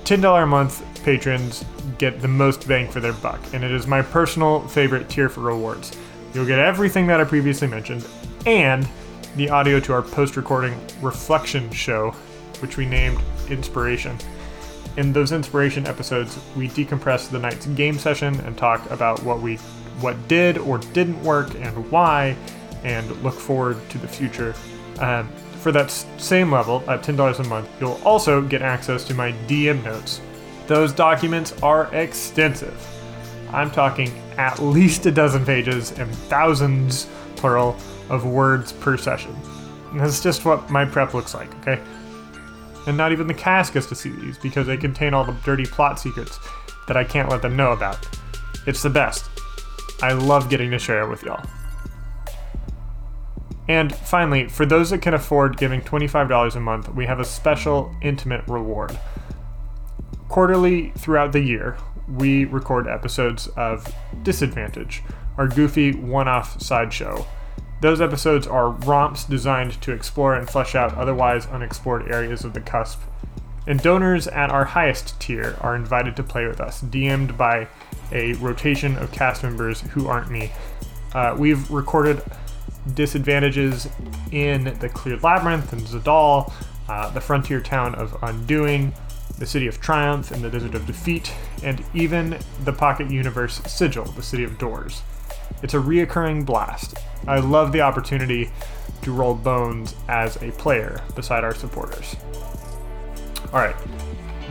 [0.05, 1.65] $10 a month patrons
[1.97, 5.41] get the most bang for their buck, and it is my personal favorite tier for
[5.41, 5.97] rewards.
[6.31, 8.07] You'll get everything that I previously mentioned,
[8.45, 8.87] and
[9.35, 12.11] the audio to our post recording reflection show,
[12.59, 14.15] which we named Inspiration.
[14.97, 19.55] In those inspiration episodes, we decompress the night's game session and talk about what we
[20.01, 22.35] what did or didn't work and why,
[22.83, 24.53] and look forward to the future.
[24.99, 25.29] Um,
[25.65, 29.83] for that same level, at $10 a month, you'll also get access to my DM
[29.83, 30.21] notes.
[30.67, 32.79] Those documents are extensive.
[33.51, 37.75] I'm talking at least a dozen pages and thousands, plural,
[38.11, 39.35] of words per session.
[39.89, 41.81] And that's just what my prep looks like, okay?
[42.85, 45.65] And not even the cast gets to see these because they contain all the dirty
[45.65, 46.37] plot secrets
[46.87, 48.07] that I can't let them know about.
[48.67, 49.31] It's the best.
[50.03, 51.43] I love getting to share it with y'all.
[53.67, 57.95] And finally, for those that can afford giving $25 a month, we have a special
[58.01, 58.97] intimate reward.
[60.29, 65.01] Quarterly throughout the year, we record episodes of Disadvantage,
[65.37, 67.25] our goofy one off sideshow.
[67.81, 72.61] Those episodes are romps designed to explore and flesh out otherwise unexplored areas of the
[72.61, 72.99] cusp.
[73.67, 77.67] And donors at our highest tier are invited to play with us, DM'd by
[78.11, 80.51] a rotation of cast members who aren't me.
[81.13, 82.21] Uh, we've recorded
[82.93, 83.89] disadvantages
[84.31, 86.51] in the Cleared Labyrinth and Zadal,
[86.87, 88.93] uh, the frontier town of Undoing,
[89.39, 94.05] the City of Triumph and the Desert of Defeat, and even the Pocket Universe Sigil,
[94.05, 95.01] the City of Doors.
[95.63, 96.97] It's a reoccurring blast.
[97.27, 98.51] I love the opportunity
[99.01, 102.15] to roll bones as a player beside our supporters.
[103.47, 103.75] Alright,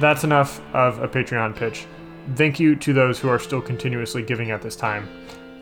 [0.01, 1.87] that's enough of a Patreon pitch.
[2.37, 5.09] Thank you to those who are still continuously giving at this time.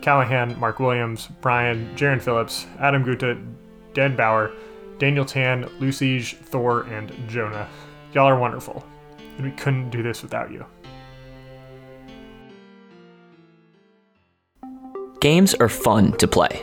[0.03, 3.37] Callahan, Mark Williams, Brian, Jaron Phillips, Adam Gutta,
[3.93, 4.51] Dan Bauer,
[4.99, 7.69] Daniel Tan, Lucige, Thor, and Jonah.
[8.13, 8.85] Y'all are wonderful,
[9.37, 10.65] and we couldn't do this without you.
[15.21, 16.57] Games are fun to play.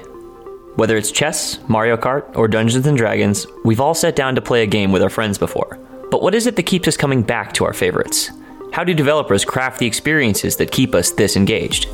[0.76, 4.62] Whether it's chess, Mario Kart, or Dungeons and Dragons, we've all sat down to play
[4.62, 5.78] a game with our friends before.
[6.10, 8.30] But what is it that keeps us coming back to our favorites?
[8.74, 11.88] How do developers craft the experiences that keep us this engaged?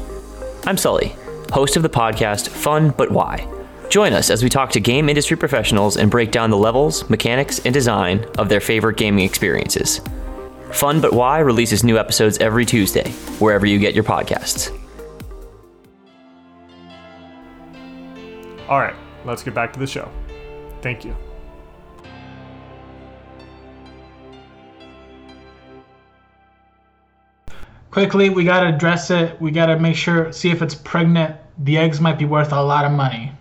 [0.66, 1.14] I'm Sully,
[1.52, 3.46] host of the podcast Fun But Why.
[3.88, 7.60] Join us as we talk to game industry professionals and break down the levels, mechanics,
[7.64, 10.00] and design of their favorite gaming experiences.
[10.72, 14.70] Fun But Why releases new episodes every Tuesday, wherever you get your podcasts.
[18.68, 20.10] All right, let's get back to the show.
[20.82, 21.16] Thank you.
[27.96, 29.40] Quickly, we gotta dress it.
[29.40, 31.34] We gotta make sure, see if it's pregnant.
[31.56, 33.32] The eggs might be worth a lot of money.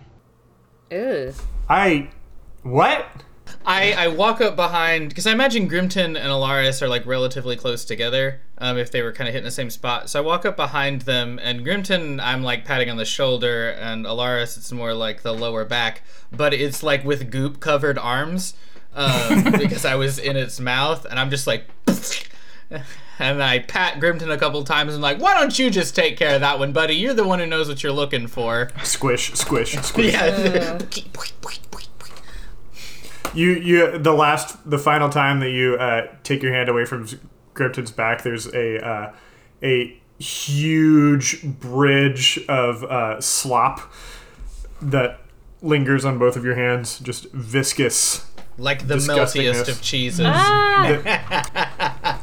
[0.90, 1.34] Ew.
[1.68, 2.08] I.
[2.62, 3.06] What?
[3.66, 7.84] I, I walk up behind because I imagine Grimton and Alaris are like relatively close
[7.84, 8.40] together.
[8.56, 11.02] Um, if they were kind of hitting the same spot, so I walk up behind
[11.02, 15.34] them, and Grimton I'm like patting on the shoulder, and Alaris it's more like the
[15.34, 16.00] lower back,
[16.32, 18.54] but it's like with goop covered arms,
[18.94, 21.66] um, because I was in its mouth, and I'm just like.
[23.18, 26.34] And I pat Grimton a couple times and like, why don't you just take care
[26.34, 26.94] of that one, buddy?
[26.94, 28.70] You're the one who knows what you're looking for.
[28.82, 30.12] Squish, squish, squish.
[30.12, 30.78] Yeah.
[33.34, 37.06] You, you, the last, the final time that you uh, take your hand away from
[37.54, 39.14] Grimton's back, there's a, uh,
[39.62, 43.92] a huge bridge of uh, slop
[44.80, 45.20] that
[45.62, 48.26] lingers on both of your hands, just viscous.
[48.58, 49.54] Like the Disgustingness.
[49.54, 50.26] meltiest of cheeses.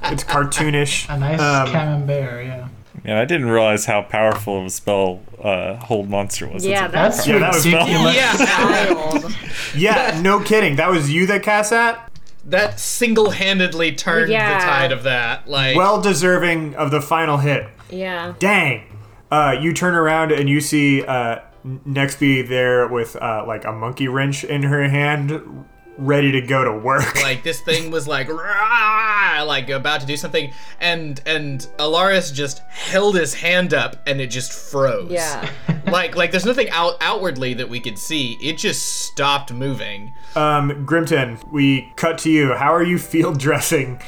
[0.06, 1.10] It's cartoonish.
[1.13, 2.67] A nice Um, camembert, yeah.
[3.06, 6.65] Yeah, I didn't realize how powerful of a spell uh, Hold Monster was.
[6.65, 8.15] Yeah, That's That's Yeah, that was- ridiculous.
[8.15, 9.30] Yeah,
[9.76, 10.76] Yeah, no kidding.
[10.78, 12.12] That was you that cast that.
[12.46, 14.60] that single-handedly turned Yeah.
[14.60, 15.48] the tide of that.
[15.50, 17.65] Like, Well deserving of the final hit.
[17.89, 18.34] Yeah.
[18.39, 18.84] Dang.
[19.32, 24.08] Uh, you turn around and you see uh, Nextby there with uh, like a monkey
[24.08, 25.65] wrench in her hand,
[25.97, 27.15] ready to go to work.
[27.21, 32.60] like this thing was like, "Rah!" like about to do something, and and Alaris just
[32.69, 35.12] held his hand up, and it just froze.
[35.12, 35.49] Yeah.
[35.88, 38.38] like like there's nothing out outwardly that we could see.
[38.41, 40.13] It just stopped moving.
[40.36, 42.53] Um, Grimton, we cut to you.
[42.53, 44.01] How are you field dressing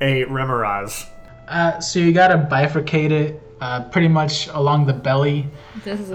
[0.00, 1.08] a Remorhaz?
[1.48, 5.46] Uh, so you gotta bifurcate it uh, pretty much along the belly.
[5.84, 6.10] This is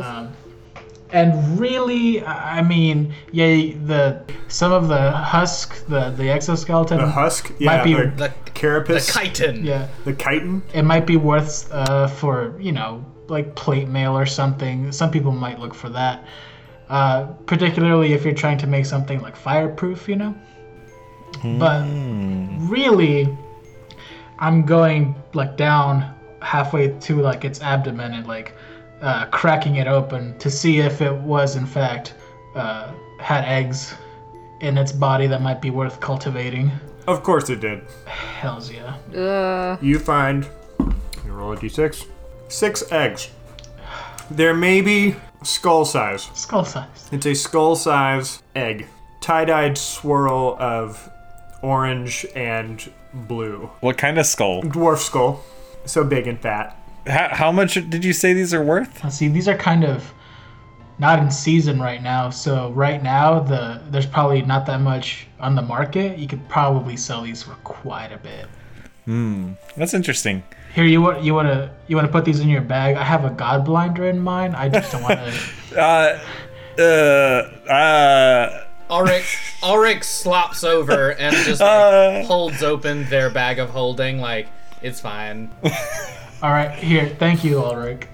[1.13, 7.07] And really, I I mean, yeah, the some of the husk, the the exoskeleton, The
[7.07, 7.51] husk?
[7.59, 9.13] Yeah, be- the, The the carapace?
[9.13, 9.65] chitin.
[9.65, 10.61] yeah, The chitin?
[10.73, 14.91] it might be worth uh, for you know like plate mail or something.
[14.91, 16.23] Some people might look for that,
[16.89, 20.33] uh, particularly if you're trying to make something like fireproof, you know.
[21.43, 21.83] But
[22.69, 23.27] really,
[24.39, 28.53] I'm going like down halfway to like its abdomen and like
[29.01, 32.13] uh, cracking it open to see if it was in fact
[32.55, 33.93] uh, had eggs
[34.61, 36.71] in its body that might be worth cultivating.
[37.07, 37.81] Of course it did.
[38.05, 38.95] Hells yeah.
[39.19, 40.47] uh, You find.
[41.25, 42.05] You roll a d6.
[42.47, 43.29] Six eggs.
[44.29, 46.29] They're maybe skull size.
[46.33, 47.09] Skull size.
[47.11, 48.87] It's a skull size egg.
[49.19, 51.09] Tie dyed swirl of
[51.61, 53.69] orange and blue.
[53.81, 54.61] What kind of skull?
[54.63, 55.43] Dwarf skull.
[55.85, 56.77] So big and fat.
[57.07, 59.03] How, how much did you say these are worth?
[59.03, 60.13] Let's see, these are kind of
[60.99, 62.29] not in season right now.
[62.29, 66.19] So right now, the there's probably not that much on the market.
[66.19, 68.45] You could probably sell these for quite a bit.
[69.05, 70.43] Hmm, that's interesting.
[70.75, 72.95] Here, you want you want to you want to put these in your bag?
[72.97, 74.53] I have a god blinder in mine.
[74.53, 75.33] I just don't want to.
[75.71, 76.19] Uh,
[76.77, 76.81] uh,
[77.71, 82.23] uh, Ulrich Ulrich slops over and just like, Uh.
[82.25, 84.19] holds open their bag of holding.
[84.19, 84.47] Like
[84.81, 85.49] it's fine.
[86.41, 87.07] All right, here.
[87.19, 88.07] Thank you, Ulrich.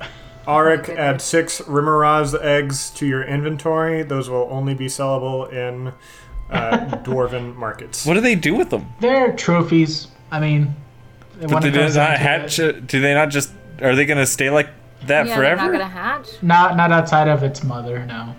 [0.46, 4.04] Arik, add six Remorhaz eggs to your inventory.
[4.04, 5.94] Those will only be sellable in
[6.50, 8.06] uh, dwarven markets.
[8.06, 8.88] what do they do with them?
[9.02, 10.08] They're trophies.
[10.32, 10.74] I mean,
[11.42, 12.60] But they do not hatch.
[12.60, 13.52] it, Do they not just?
[13.82, 14.70] Are they gonna stay like
[15.06, 15.62] that yeah, forever?
[15.62, 16.28] they're not gonna hatch.
[16.42, 18.06] not not outside of its mother.
[18.06, 18.34] No.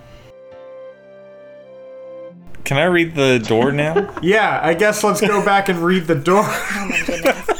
[2.63, 4.13] Can I read the door now?
[4.21, 6.43] Yeah, I guess let's go back and read the door.
[6.45, 7.58] Oh my goodness.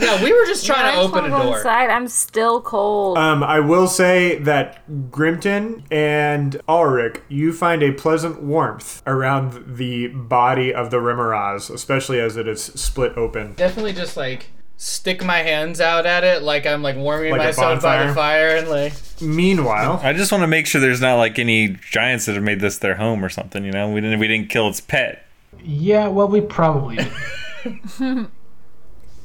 [0.00, 1.56] Yeah, we were just trying I to just open a wanna go door.
[1.58, 1.90] Inside.
[1.90, 3.18] I'm still cold.
[3.18, 10.08] Um, I will say that Grimton and Ulrich, you find a pleasant warmth around the
[10.08, 13.54] body of the Remorhaz, especially as it is split open.
[13.54, 17.82] Definitely just like stick my hands out at it like I'm like warming Like myself
[17.82, 21.38] by the fire and like Meanwhile, I just want to make sure there's not like
[21.38, 23.64] any giants that have made this their home or something.
[23.64, 25.26] You know, we didn't we didn't kill its pet.
[25.62, 26.08] Yeah.
[26.08, 26.98] Well, we probably.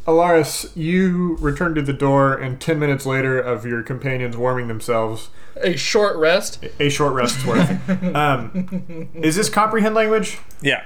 [0.06, 0.12] did.
[0.12, 5.30] Alaris, you return to the door, and 10 minutes later, of your companions warming themselves,
[5.58, 6.64] a short rest.
[6.80, 7.90] a short rest's worth.
[8.16, 10.40] um, is this comprehend language?
[10.62, 10.84] Yeah.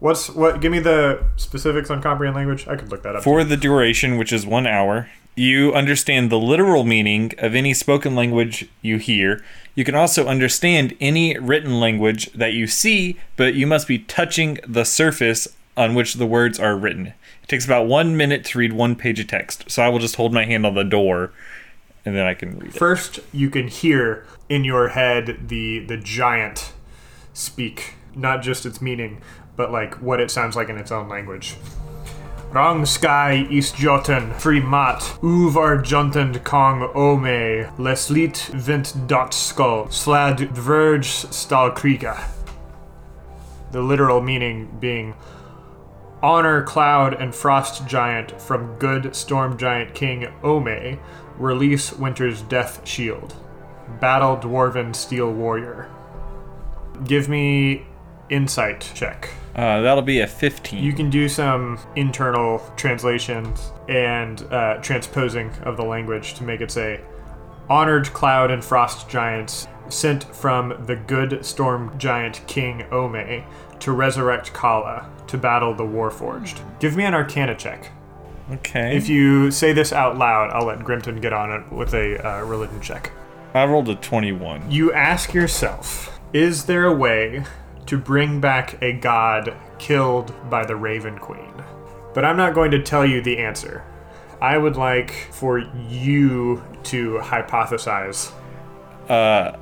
[0.00, 0.60] What's what?
[0.60, 2.68] Give me the specifics on comprehend language.
[2.68, 3.24] I could look that up.
[3.24, 8.14] For the duration, which is one hour, you understand the literal meaning of any spoken
[8.14, 9.42] language you hear.
[9.74, 14.58] You can also understand any written language that you see, but you must be touching
[14.66, 17.12] the surface on which the words are written.
[17.48, 20.16] It takes about one minute to read one page of text, so I will just
[20.16, 21.32] hold my hand on the door,
[22.04, 22.78] and then I can read it.
[22.78, 26.74] First, you can hear in your head the the giant
[27.32, 29.22] speak, not just its meaning,
[29.56, 31.56] but like what it sounds like in its own language.
[32.50, 40.36] Rang sky east joten, free mat, uvar juntend kong ome, leslit vint dot skull, slad
[40.52, 42.28] dverge stal kriga.
[43.72, 45.14] The literal meaning being
[46.22, 50.98] honor cloud and frost giant from good storm giant king Ome,
[51.36, 53.34] release winter's death shield.
[54.00, 55.90] Battle dwarven steel warrior.
[57.04, 57.86] Give me
[58.28, 59.30] insight check.
[59.54, 60.82] Uh, that'll be a 15.
[60.82, 66.70] You can do some internal translations and uh, transposing of the language to make it
[66.70, 67.00] say,
[67.68, 73.44] Honored cloud and frost giants sent from the good storm giant king Ome
[73.80, 76.60] to resurrect Kala to battle the Warforged.
[76.80, 77.90] Give me an arcana check.
[78.50, 78.96] okay.
[78.96, 82.44] If you say this out loud, I'll let Grimton get on it with a uh,
[82.44, 83.12] religion check.
[83.54, 84.70] I rolled a 21.
[84.70, 87.44] You ask yourself, is there a way
[87.86, 91.52] to bring back a god killed by the Raven Queen?
[92.14, 93.84] But I'm not going to tell you the answer.
[94.40, 98.32] I would like for you to hypothesize.
[99.08, 99.56] Uh,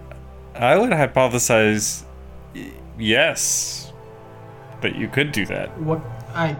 [0.55, 2.03] I would hypothesize
[2.99, 3.86] yes,
[4.87, 5.77] but you could do that.
[5.81, 6.01] What
[6.33, 6.57] I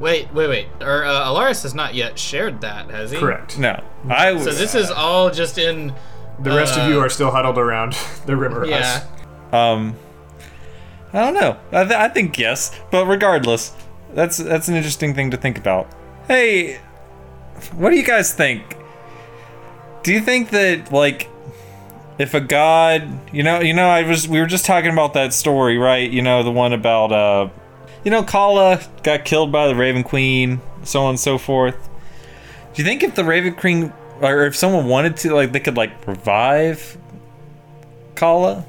[0.00, 0.66] Wait, wait, wait.
[0.80, 3.18] Or uh, Alaris has not yet shared that, has he?
[3.18, 3.58] Correct.
[3.58, 5.92] No, I Was, So this is all just in.
[6.40, 7.92] The rest of Uh, you are still huddled around
[8.26, 9.00] the Rimmer Yeah.
[9.00, 9.06] House.
[9.52, 9.94] Um,
[11.12, 11.58] I don't know.
[11.70, 13.72] I, th- I think yes, but regardless,
[14.14, 15.88] that's that's an interesting thing to think about.
[16.26, 16.80] Hey,
[17.76, 18.76] what do you guys think?
[20.02, 21.28] Do you think that like
[22.22, 25.32] if a god, you know, you know, I was we were just talking about that
[25.32, 26.08] story, right?
[26.08, 27.48] You know, the one about uh,
[28.04, 31.76] you know, Kala got killed by the Raven Queen, so on and so forth.
[32.72, 35.76] Do you think if the Raven Queen, or if someone wanted to, like, they could
[35.76, 36.96] like revive
[38.14, 38.64] Kala?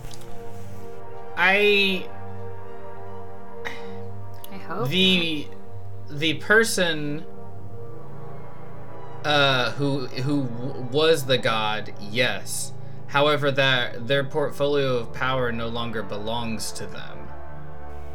[1.37, 2.07] I
[4.51, 4.89] I hope.
[4.89, 5.47] the
[6.09, 7.23] the person
[9.25, 10.41] uh who who
[10.91, 12.73] was the god yes
[13.13, 17.27] however that their portfolio of power no longer belongs to them.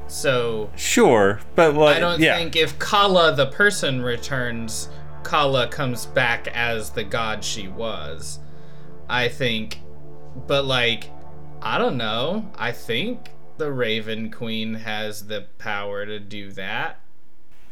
[0.08, 2.36] So Sure, but like, i don't yeah.
[2.36, 4.88] think if kala the person returns
[5.22, 8.40] kala comes back as the god she was.
[9.08, 9.80] I think
[10.48, 11.10] but like
[11.62, 12.50] i don't know.
[12.56, 16.98] I think the raven queen has the power to do that.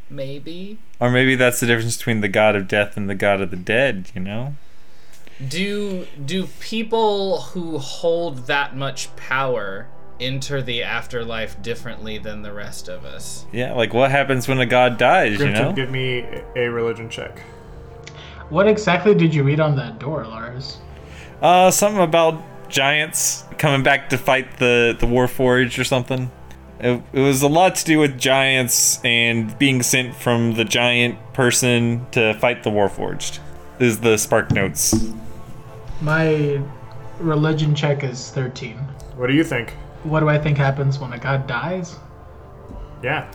[0.09, 0.79] Maybe.
[1.01, 3.57] Or maybe that's the difference between the god of death and the god of the
[3.57, 4.55] dead, you know?
[5.49, 12.89] Do do people who hold that much power enter the afterlife differently than the rest
[12.89, 13.45] of us?
[13.53, 15.73] Yeah, like what happens when a god dies, you know?
[15.73, 16.25] give me
[16.57, 17.43] a religion check.
[18.49, 20.79] what exactly did you read on that door, Lars?
[21.43, 26.31] Uh, something about giants coming back to fight the, the Warforged or something.
[26.81, 31.19] It, it was a lot to do with giants and being sent from the giant
[31.35, 33.41] person to fight the Warforged.
[33.79, 34.95] Is the Spark Notes.
[36.01, 36.61] My
[37.19, 38.77] religion check is 13.
[39.17, 39.71] What do you think?
[40.03, 41.97] What do I think happens when a god dies?
[43.03, 43.31] Yeah.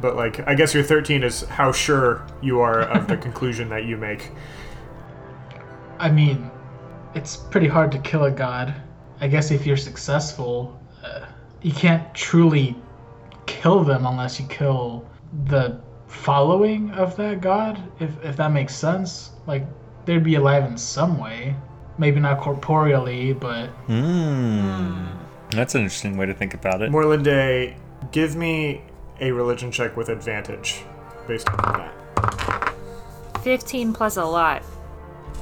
[0.00, 3.84] But like, I guess your 13 is how sure you are of the conclusion that
[3.84, 4.30] you make.
[5.98, 6.50] I mean,
[7.14, 8.74] it's pretty hard to kill a god.
[9.20, 11.26] I guess if you're successful, uh,
[11.62, 12.76] you can't truly
[13.46, 15.04] kill them unless you kill
[15.46, 17.82] the following of that god.
[17.98, 19.66] If if that makes sense, like
[20.08, 21.54] they'd be alive in some way,
[21.98, 25.04] maybe not corporeally, but Hmm.
[25.50, 26.90] That's an interesting way to think about it.
[26.90, 27.76] Moreland Day,
[28.10, 28.80] give me
[29.20, 30.82] a religion check with advantage
[31.26, 31.56] based on
[32.16, 32.74] that.
[33.42, 34.62] 15 plus a lot.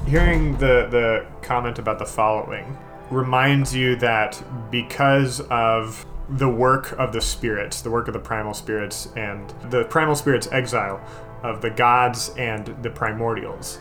[0.05, 2.77] Hearing the, the comment about the following
[3.09, 8.53] reminds you that because of the work of the spirits, the work of the primal
[8.53, 10.99] spirits, and the primal spirits' exile
[11.43, 13.79] of the gods and the primordials,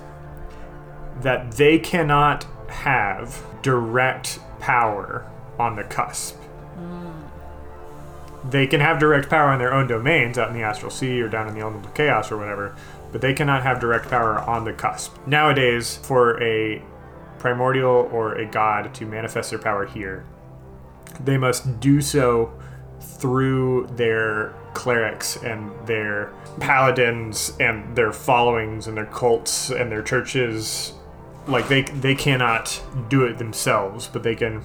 [1.22, 5.26] that they cannot have direct power
[5.58, 6.36] on the cusp.
[8.48, 11.28] They can have direct power in their own domains out in the astral sea or
[11.28, 12.76] down in the elemental chaos or whatever,
[13.10, 15.16] but they cannot have direct power on the cusp.
[15.26, 16.82] Nowadays, for a
[17.38, 20.24] primordial or a god to manifest their power here,
[21.24, 22.52] they must do so
[23.00, 30.92] through their clerics and their paladins and their followings and their cults and their churches
[31.46, 34.62] like they they cannot do it themselves but they can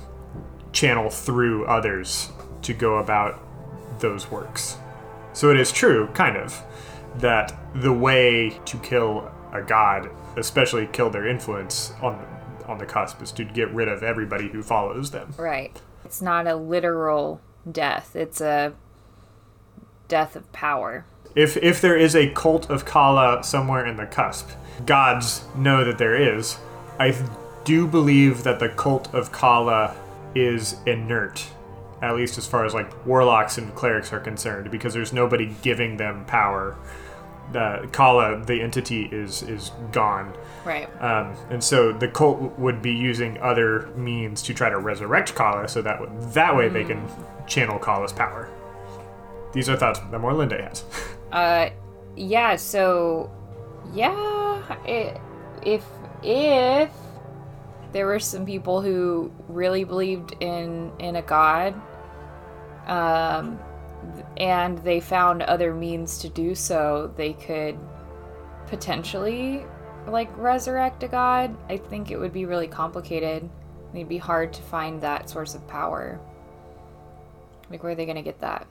[0.71, 2.29] channel through others
[2.61, 3.39] to go about
[3.99, 4.77] those works
[5.33, 6.61] so it is true kind of
[7.17, 12.25] that the way to kill a god especially kill their influence on
[12.67, 15.81] on the cusp is to get rid of everybody who follows them Right.
[16.05, 18.73] It's not a literal death, it's a
[20.07, 21.05] death of power.
[21.35, 24.49] if if there is a cult of Kala somewhere in the cusp,
[24.85, 26.57] gods know that there is.
[27.01, 27.15] I
[27.63, 29.95] do believe that the cult of Kala
[30.35, 31.45] is inert
[32.01, 35.97] at least as far as like warlocks and clerics are concerned, because there's nobody giving
[35.97, 36.75] them power.
[37.51, 40.33] The Kala, the entity, is is gone.
[40.65, 40.89] Right.
[41.01, 45.67] Um, and so the cult would be using other means to try to resurrect Kala,
[45.67, 47.07] so that w- that way they can
[47.45, 48.49] channel Kala's power.
[49.53, 50.83] These are thoughts that Morlinde has.
[51.31, 51.69] Uh,
[52.17, 52.57] yeah.
[52.57, 53.31] So,
[53.93, 54.75] yeah.
[54.85, 55.17] It,
[55.63, 55.81] if
[56.23, 56.91] if
[57.91, 61.73] there were some people who really believed in in a god,
[62.87, 63.59] um,
[64.37, 67.77] and they found other means to do so, they could
[68.67, 69.65] potentially
[70.07, 71.55] like resurrect a god.
[71.69, 73.49] I think it would be really complicated.
[73.93, 76.19] It'd be hard to find that source of power.
[77.69, 78.67] Like, where are they gonna get that?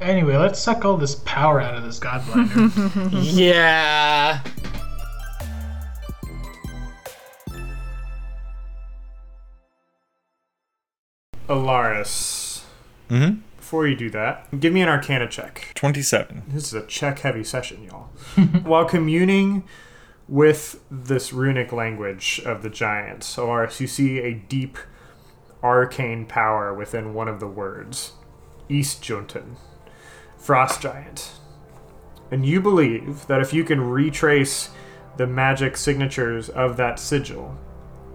[0.00, 3.10] Anyway, let's suck all this power out of this godblinder.
[3.22, 4.42] Yeah.
[11.48, 12.62] Alaris,
[13.08, 13.40] Mm-hmm.
[13.56, 15.70] before you do that, give me an Arcana check.
[15.76, 16.42] 27.
[16.48, 18.08] This is a check heavy session, y'all.
[18.64, 19.62] While communing
[20.28, 24.76] with this runic language of the giants, Alaris, you see a deep
[25.62, 28.12] arcane power within one of the words
[28.68, 29.56] East Juntan,
[30.36, 31.30] Frost Giant.
[32.32, 34.70] And you believe that if you can retrace
[35.16, 37.56] the magic signatures of that sigil,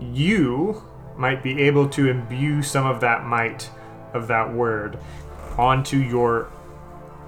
[0.02, 0.84] you
[1.18, 3.70] might be able to imbue some of that might
[4.14, 4.98] of that word
[5.58, 6.50] onto your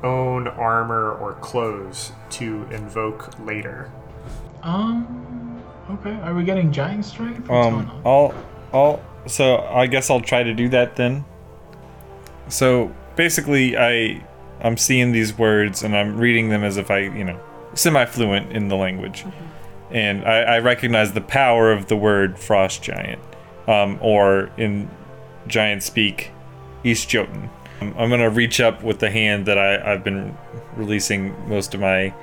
[0.04, 3.92] own armor or clothes to invoke later.
[4.64, 5.62] um,
[5.92, 6.14] okay.
[6.22, 7.48] Are we getting giant strength?
[7.48, 8.02] What's Um.
[8.06, 8.34] I'll,
[8.74, 11.24] I'll, so I guess I'll try to do that then.
[12.50, 14.26] So basically, I,
[14.62, 17.40] I'm seeing these words and I'm reading them as if I, you know,
[17.74, 19.26] semi-fluent in the language,
[19.90, 23.22] and I, I recognize the power of the word frost giant,
[23.68, 24.90] um, or in
[25.48, 26.32] giant speak,
[26.84, 27.50] East Jotun.
[27.82, 30.38] Um, I'm gonna reach up with the hand that I, I've been
[30.76, 32.14] releasing most of my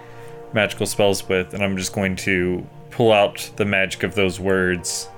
[0.53, 5.09] magical spells with, and I'm just going to pull out the magic of those words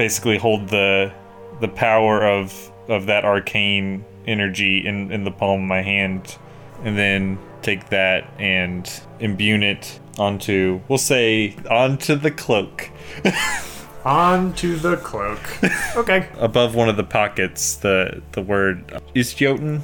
[0.00, 1.12] basically hold the
[1.60, 6.38] the power of of that arcane energy in in the palm of my hand
[6.84, 12.90] and then take that and imbue it onto we'll say onto the cloak
[14.04, 15.38] On to the cloak.
[15.96, 16.28] Okay.
[16.38, 19.80] above one of the pockets the the word Istjotun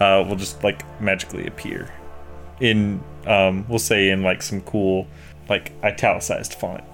[0.00, 1.92] uh will just like magically appear
[2.60, 5.06] in um we'll say in like some cool
[5.48, 6.84] like italicized font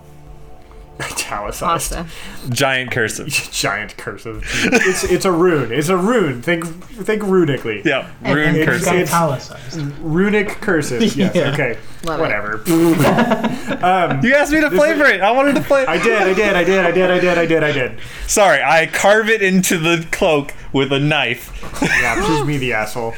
[1.01, 1.93] Italicized.
[1.95, 2.07] Pasta.
[2.51, 4.43] giant cursive Giant cursive.
[4.65, 5.73] it's it's a rune.
[5.73, 6.43] It's a rune.
[6.43, 7.85] Think think runically.
[7.85, 9.81] yeah rune It's- It's cursive it's- italicized.
[10.01, 11.03] Runic cursive.
[11.17, 11.35] Yes.
[11.35, 11.53] Yeah.
[11.53, 11.79] Okay.
[12.05, 12.23] Love it.
[12.23, 12.63] Whatever.
[13.83, 16.23] Um, you asked me to flavor it i wanted to play I did.
[16.23, 16.55] I did.
[16.55, 16.85] I did.
[16.85, 17.11] I did.
[17.11, 17.39] I did.
[17.39, 17.65] I did.
[17.65, 17.99] I did.
[18.29, 21.51] Sorry, I carve it into the cloak with a knife.
[21.83, 22.15] Yeah.
[22.27, 23.15] Choose me the asshole.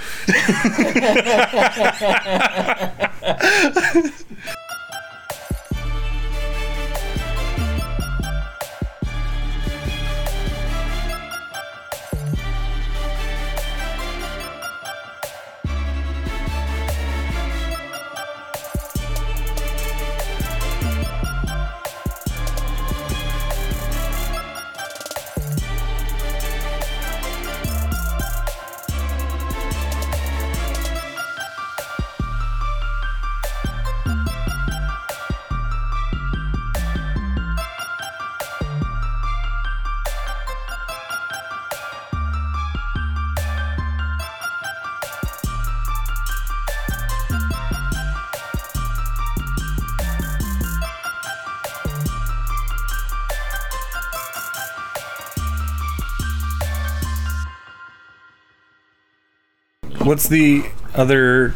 [60.04, 61.54] What's the other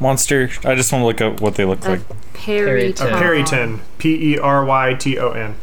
[0.00, 0.50] monster?
[0.64, 2.00] I just want to look up what they look like.
[2.34, 3.08] Peryton.
[3.08, 3.80] Peryton.
[3.98, 5.54] P E R Y T O N.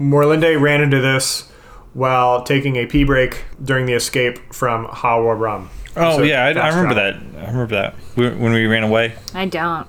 [0.00, 1.50] Morlinde ran into this
[1.94, 5.68] while taking a pee break during the escape from Hawaram.
[5.96, 7.20] Oh So yeah, I, I fast remember travel.
[7.32, 7.38] that.
[7.42, 9.14] I remember that We- when we ran away.
[9.34, 9.86] I don't.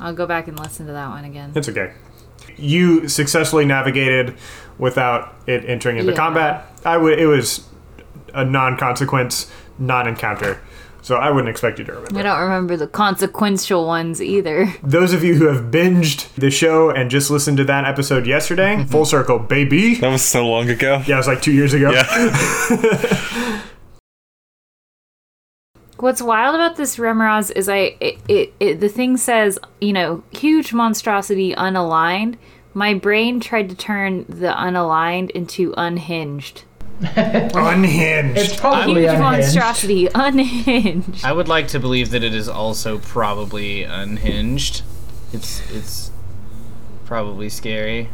[0.00, 1.52] I'll go back and listen to that one again.
[1.54, 1.92] It's okay.
[2.56, 4.34] You successfully navigated
[4.78, 6.16] without it entering into Yeah.
[6.18, 6.66] combat.
[6.84, 7.18] I would.
[7.18, 7.66] It was
[8.34, 9.50] a non-consequence,
[9.82, 10.60] non-encounter.
[11.02, 12.20] So I wouldn't expect you to remember.
[12.20, 14.72] I don't remember the consequential ones either.
[14.84, 18.76] Those of you who have binged the show and just listened to that episode yesterday,
[18.76, 18.88] mhm.
[18.88, 19.96] full circle, baby.
[19.96, 21.02] That was so long ago.
[21.04, 21.90] Yeah, it was like two years ago.
[21.90, 23.62] Yeah.
[25.98, 30.22] What's wild about this Remorhaz is I it, it, it the thing says you know
[30.32, 32.36] huge monstrosity unaligned.
[32.74, 36.64] My brain tried to turn the unaligned into unhinged.
[37.16, 38.38] Unhinged.
[38.38, 39.20] It's probably Huge unhinged.
[39.20, 41.24] monstrosity, unhinged.
[41.24, 44.82] I would like to believe that it is also probably unhinged.
[45.32, 46.10] It's it's
[47.04, 48.08] probably scary.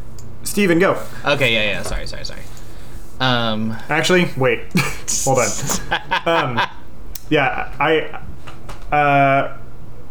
[0.45, 1.03] Steven, go.
[1.25, 1.83] Okay, yeah, yeah.
[1.83, 2.41] Sorry, sorry, sorry.
[3.21, 4.61] Um, Actually, wait.
[5.25, 5.49] Hold on.
[6.27, 6.61] Um,
[7.29, 8.21] yeah, I.
[8.95, 9.59] Uh,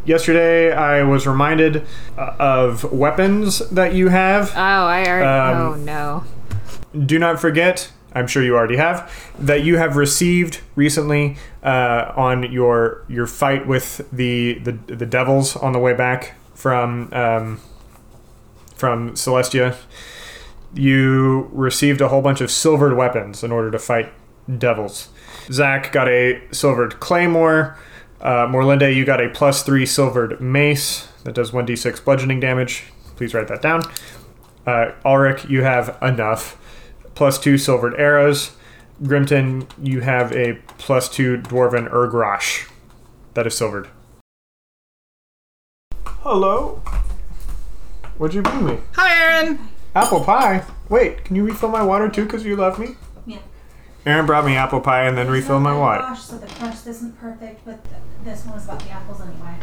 [0.05, 1.85] yesterday, I was reminded
[2.17, 4.51] uh, of weapons that you have.
[4.51, 5.25] Oh, I already.
[5.55, 6.23] Um, oh no.
[7.05, 12.51] do not forget i'm sure you already have that you have received recently uh, on
[12.51, 17.59] your your fight with the, the the devils on the way back from um,
[18.77, 19.75] from celestia.
[20.73, 24.11] You received a whole bunch of silvered weapons in order to fight
[24.57, 25.09] devils.
[25.51, 27.77] Zach got a silvered claymore.
[28.21, 32.85] Uh, morlinde you got a plus three silvered mace that does 1d6 bludgeoning damage.
[33.15, 33.81] Please write that down.
[34.65, 36.57] Uh, Ulrich, you have enough.
[37.17, 38.51] Plus two silvered arrows.
[39.01, 42.69] Grimton, you have a plus two dwarven urgrosh.
[43.33, 43.87] That is silvered.
[46.05, 46.83] Hello.
[48.19, 48.77] What'd you bring me?
[48.93, 49.57] hi, Aaron.
[49.95, 50.63] Apple pie.
[50.89, 52.89] Wait, can you refill my water too because you love me?
[53.25, 53.39] Yeah.
[54.05, 56.03] Aaron brought me apple pie and then refilled my Oh water.
[56.03, 57.95] Gosh, so the crust isn't perfect, but th-
[58.25, 59.55] this one was about the apples anyway.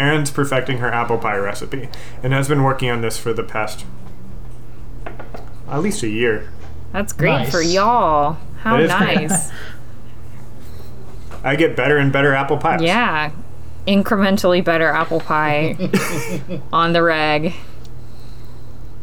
[0.00, 1.88] Aaron's perfecting her apple pie recipe
[2.24, 3.84] and has been working on this for the past
[5.70, 6.50] at least a year.
[6.92, 7.50] That's great Nice.
[7.50, 8.36] for y'all.
[8.62, 8.90] How It is.
[8.90, 9.50] nice.
[11.44, 12.82] I get better and better apple pies.
[12.82, 13.30] yeah.
[13.86, 15.74] Incrementally better apple pie
[16.72, 17.54] on the reg.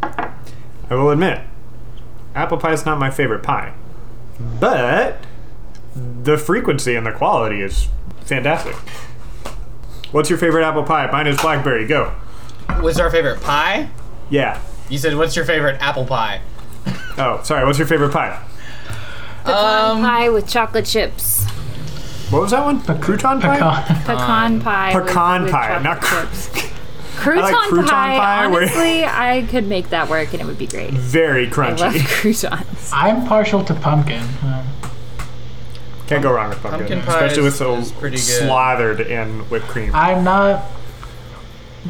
[0.04, 1.42] I will admit,
[2.36, 3.74] apple pie is not my favorite pie,
[4.60, 5.18] but
[5.96, 7.88] the frequency and the quality is
[8.26, 8.76] fantastic.
[10.12, 11.10] What's your favorite apple pie?
[11.12, 11.88] Mine is blackberry.
[11.88, 12.10] Go.
[12.82, 13.90] What's our favorite pie?
[14.30, 14.62] Yeah.
[14.90, 16.42] You said, "What's your favorite apple pie?"
[17.18, 17.66] Oh, sorry.
[17.66, 18.40] What's your favorite pie?
[19.44, 21.46] Pecan pie with chocolate chips.
[22.32, 22.82] What was that one?
[22.82, 23.56] Crouton pie.
[23.58, 24.04] Pecan.
[24.06, 24.96] Pecan pie.
[24.98, 26.48] with- Pecan with pie, chocolate not cr- chips.
[27.18, 28.18] Crouton, like crouton pie.
[28.18, 30.92] pie where- honestly, I could make that work and it would be great.
[30.92, 32.08] Very I love crunchy.
[32.22, 32.90] croutons.
[32.94, 34.24] I'm partial to pumpkin.
[34.44, 34.66] Um,
[36.08, 37.60] Can't go wrong with pumpkin, Pumpkin pie especially with is-
[37.90, 38.24] so pretty good.
[38.48, 39.92] slathered in whipped cream.
[39.94, 40.66] I'm not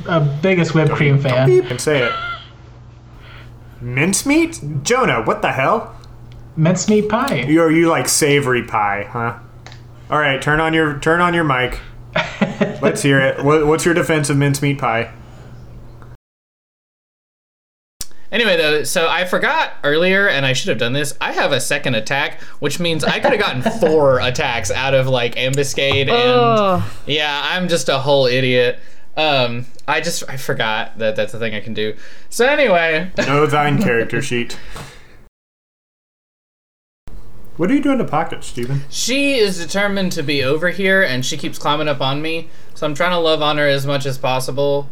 [0.07, 1.47] a biggest whipped cream fan.
[1.47, 2.11] Beep and say it.
[3.85, 4.83] Mincemeat?
[4.83, 5.95] Jonah, what the hell?
[6.57, 7.41] Mincemeat pie.
[7.47, 9.37] You are you like savory pie, huh?
[10.09, 11.79] All right, turn on your turn on your mic.
[12.81, 13.45] Let's hear it.
[13.45, 15.13] What, what's your defense of mincemeat pie?
[18.31, 21.15] Anyway, though, so I forgot earlier, and I should have done this.
[21.21, 25.07] I have a second attack, which means I could have gotten four attacks out of
[25.07, 28.79] like ambuscade, and Oh, yeah, I'm just a whole idiot.
[29.17, 31.95] Um, I just I forgot that that's a thing I can do.
[32.29, 34.57] So anyway, No thine character sheet.
[37.57, 38.81] What are you doing to pocket, Steven?
[38.89, 42.49] she is determined to be over here, and she keeps climbing up on me.
[42.73, 44.89] So I'm trying to love on her as much as possible,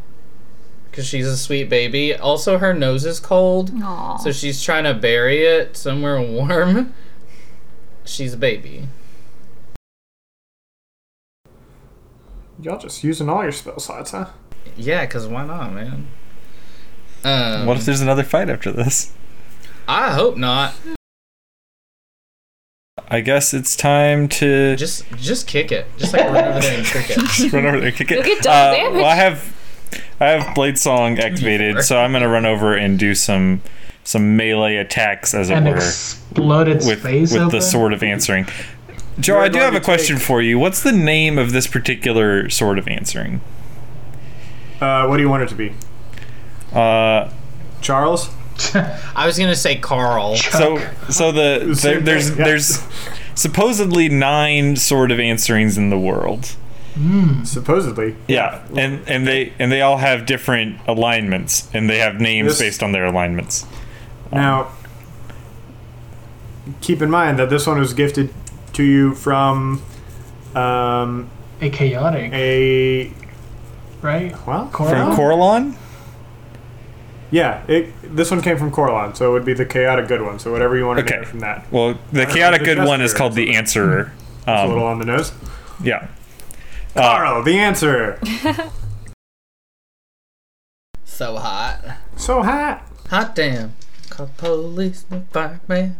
[0.89, 2.15] because she's a sweet baby.
[2.15, 3.71] Also, her nose is cold.
[3.81, 4.15] Aw.
[4.17, 6.93] So she's trying to bury it somewhere warm.
[8.05, 8.87] She's a baby.
[12.63, 14.27] Y'all just using all your spell slots, huh?
[14.77, 16.07] Yeah, cause why not, man?
[17.23, 19.11] Um, What if there's another fight after this?
[19.87, 20.73] I hope not.
[23.09, 25.85] I guess it's time to Just, just kick it.
[25.97, 27.17] Just like run over there and kick it.
[27.19, 28.15] just run over there, kick it.
[28.15, 28.93] You'll get double Uh, damage.
[28.95, 29.55] well, I have
[30.19, 33.61] I have Blade Song activated, so I'm gonna run over and do some
[34.05, 37.57] some melee attacks, as it And were, explode its with face with open.
[37.57, 38.47] the sword of answering.
[39.19, 40.57] Joe, I do have a question take- for you.
[40.57, 43.41] What's the name of this particular sword of answering?
[44.81, 45.73] Uh, what do you want it to be?
[46.73, 47.29] Uh,
[47.81, 48.29] Charles?
[49.15, 50.35] I was gonna say Carl.
[50.37, 50.77] so
[51.09, 52.45] so the there, Same there's thing, yeah.
[52.45, 52.83] there's
[53.35, 56.55] supposedly nine sword of answerings in the world.
[57.43, 58.15] Supposedly.
[58.27, 62.59] Yeah, and and they and they all have different alignments, and they have names This-
[62.59, 63.65] based on their alignments.
[64.31, 64.69] Now,
[66.81, 68.31] keep in mind that this one was gifted
[68.73, 69.81] to you from
[70.55, 71.29] um,
[71.61, 73.11] a chaotic, a
[74.01, 74.31] right?
[74.47, 75.15] well, From Coralon?
[75.15, 75.75] Coralon?
[77.31, 77.63] yeah.
[77.67, 80.39] It, this one came from Coralon, so it would be the chaotic good one.
[80.39, 81.15] So whatever you want to Okay.
[81.15, 81.71] name from that.
[81.71, 83.55] Well, the chaotic if good one is called or the something.
[83.57, 84.11] Answerer.
[84.47, 85.31] a little Um, on the nose.
[85.83, 86.07] yeah.
[86.95, 88.19] Carl, the answer.
[91.05, 91.79] So hot.
[92.17, 92.81] So hot.
[93.11, 93.73] Hot damn.
[94.09, 95.95] Call police, no fireman.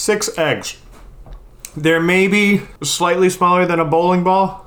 [0.00, 0.78] Six eggs.
[1.76, 4.64] They're maybe slightly smaller than a bowling ball.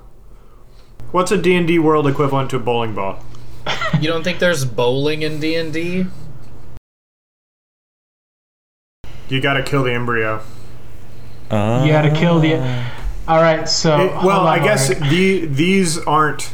[1.11, 3.17] What's a D&D world equivalent to a bowling ball?
[3.99, 6.05] You don't think there's bowling in D and D?
[9.29, 10.41] You gotta kill the embryo.
[11.49, 12.55] Uh, You gotta kill the.
[13.27, 16.53] All right, so It- well, on, I guess the these aren't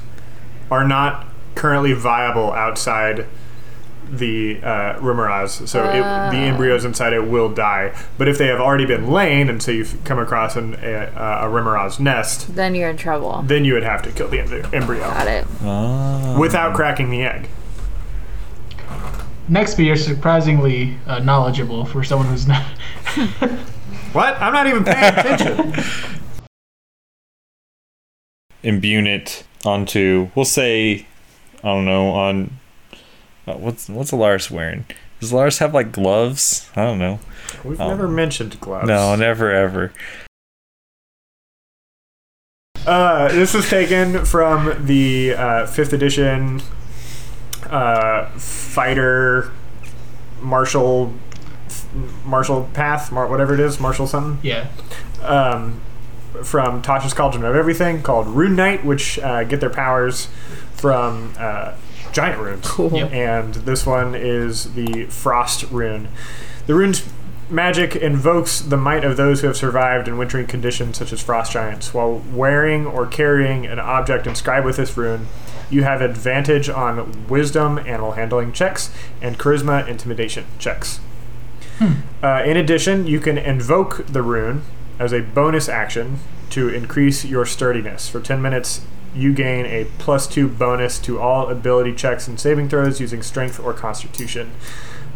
[0.72, 1.26] are not
[1.56, 3.26] currently viable outside
[4.12, 6.02] the uh, Remorhaz, so it,
[6.32, 7.96] the embryos inside it will die.
[8.18, 11.46] But if they have already been laid, and so you've come across an, a, a
[11.48, 13.42] Remorhaz nest, Then you're in trouble.
[13.44, 14.40] then you would have to kill the
[14.74, 15.48] embryo Got it.
[15.62, 16.38] Ah.
[16.40, 17.50] without cracking the egg.
[19.50, 22.66] Nextby, you're surprisingly uh, knowledgeable for someone who's not.
[24.12, 24.42] What?
[24.42, 25.74] I'm not even paying attention.
[28.64, 31.06] imbue it onto we'll say
[31.64, 32.50] I don't know on uh,
[33.56, 34.86] what's what's Alaris wearing?
[35.20, 36.70] Does Alaris have like gloves?
[36.76, 37.20] I don't know.
[37.64, 37.88] We've Oh.
[37.90, 38.88] never mentioned gloves.
[38.88, 39.92] No, never ever.
[42.86, 46.62] Uh, this was taken from the uh, fifth edition
[47.70, 49.52] uh, fighter
[50.42, 51.14] martial
[52.24, 54.40] martial path, mar- whatever it is, martial something.
[54.48, 54.68] Yeah.
[55.22, 55.82] Um,
[56.44, 60.28] from Tasha's Cauldron of Everything, called Rune Knight, which uh, get their powers
[60.74, 61.74] from uh,
[62.12, 62.68] giant runes.
[62.68, 62.92] Cool.
[62.94, 63.12] Yep.
[63.12, 66.10] And this one is the Frost rune.
[66.68, 67.04] The rune's
[67.50, 71.52] magic invokes the might of those who have survived in wintering conditions such as frost
[71.52, 71.94] giants.
[71.94, 75.28] While wearing or carrying an object inscribed with this rune,
[75.70, 78.92] you have advantage on wisdom, animal handling checks,
[79.22, 81.00] and charisma intimidation checks.
[82.22, 84.64] Uh, in addition, you can invoke the rune
[85.00, 88.10] as a bonus action to increase your sturdiness.
[88.10, 88.82] For 10 minutes,
[89.16, 93.60] you gain a plus 2 bonus to all ability checks and saving throws using strength
[93.60, 94.52] or constitution.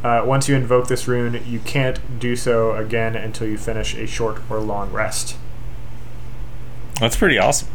[0.03, 4.05] Uh, once you invoke this rune, you can't do so again until you finish a
[4.05, 5.37] short or long rest.
[6.99, 7.69] That's pretty awesome.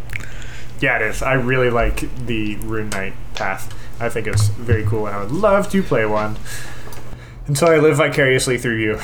[0.81, 1.23] Yeah, it is.
[1.23, 3.75] I really like the Rune Knight path.
[4.01, 6.37] I think it's very cool, and I would love to play one.
[7.47, 9.01] And so I live vicariously through you.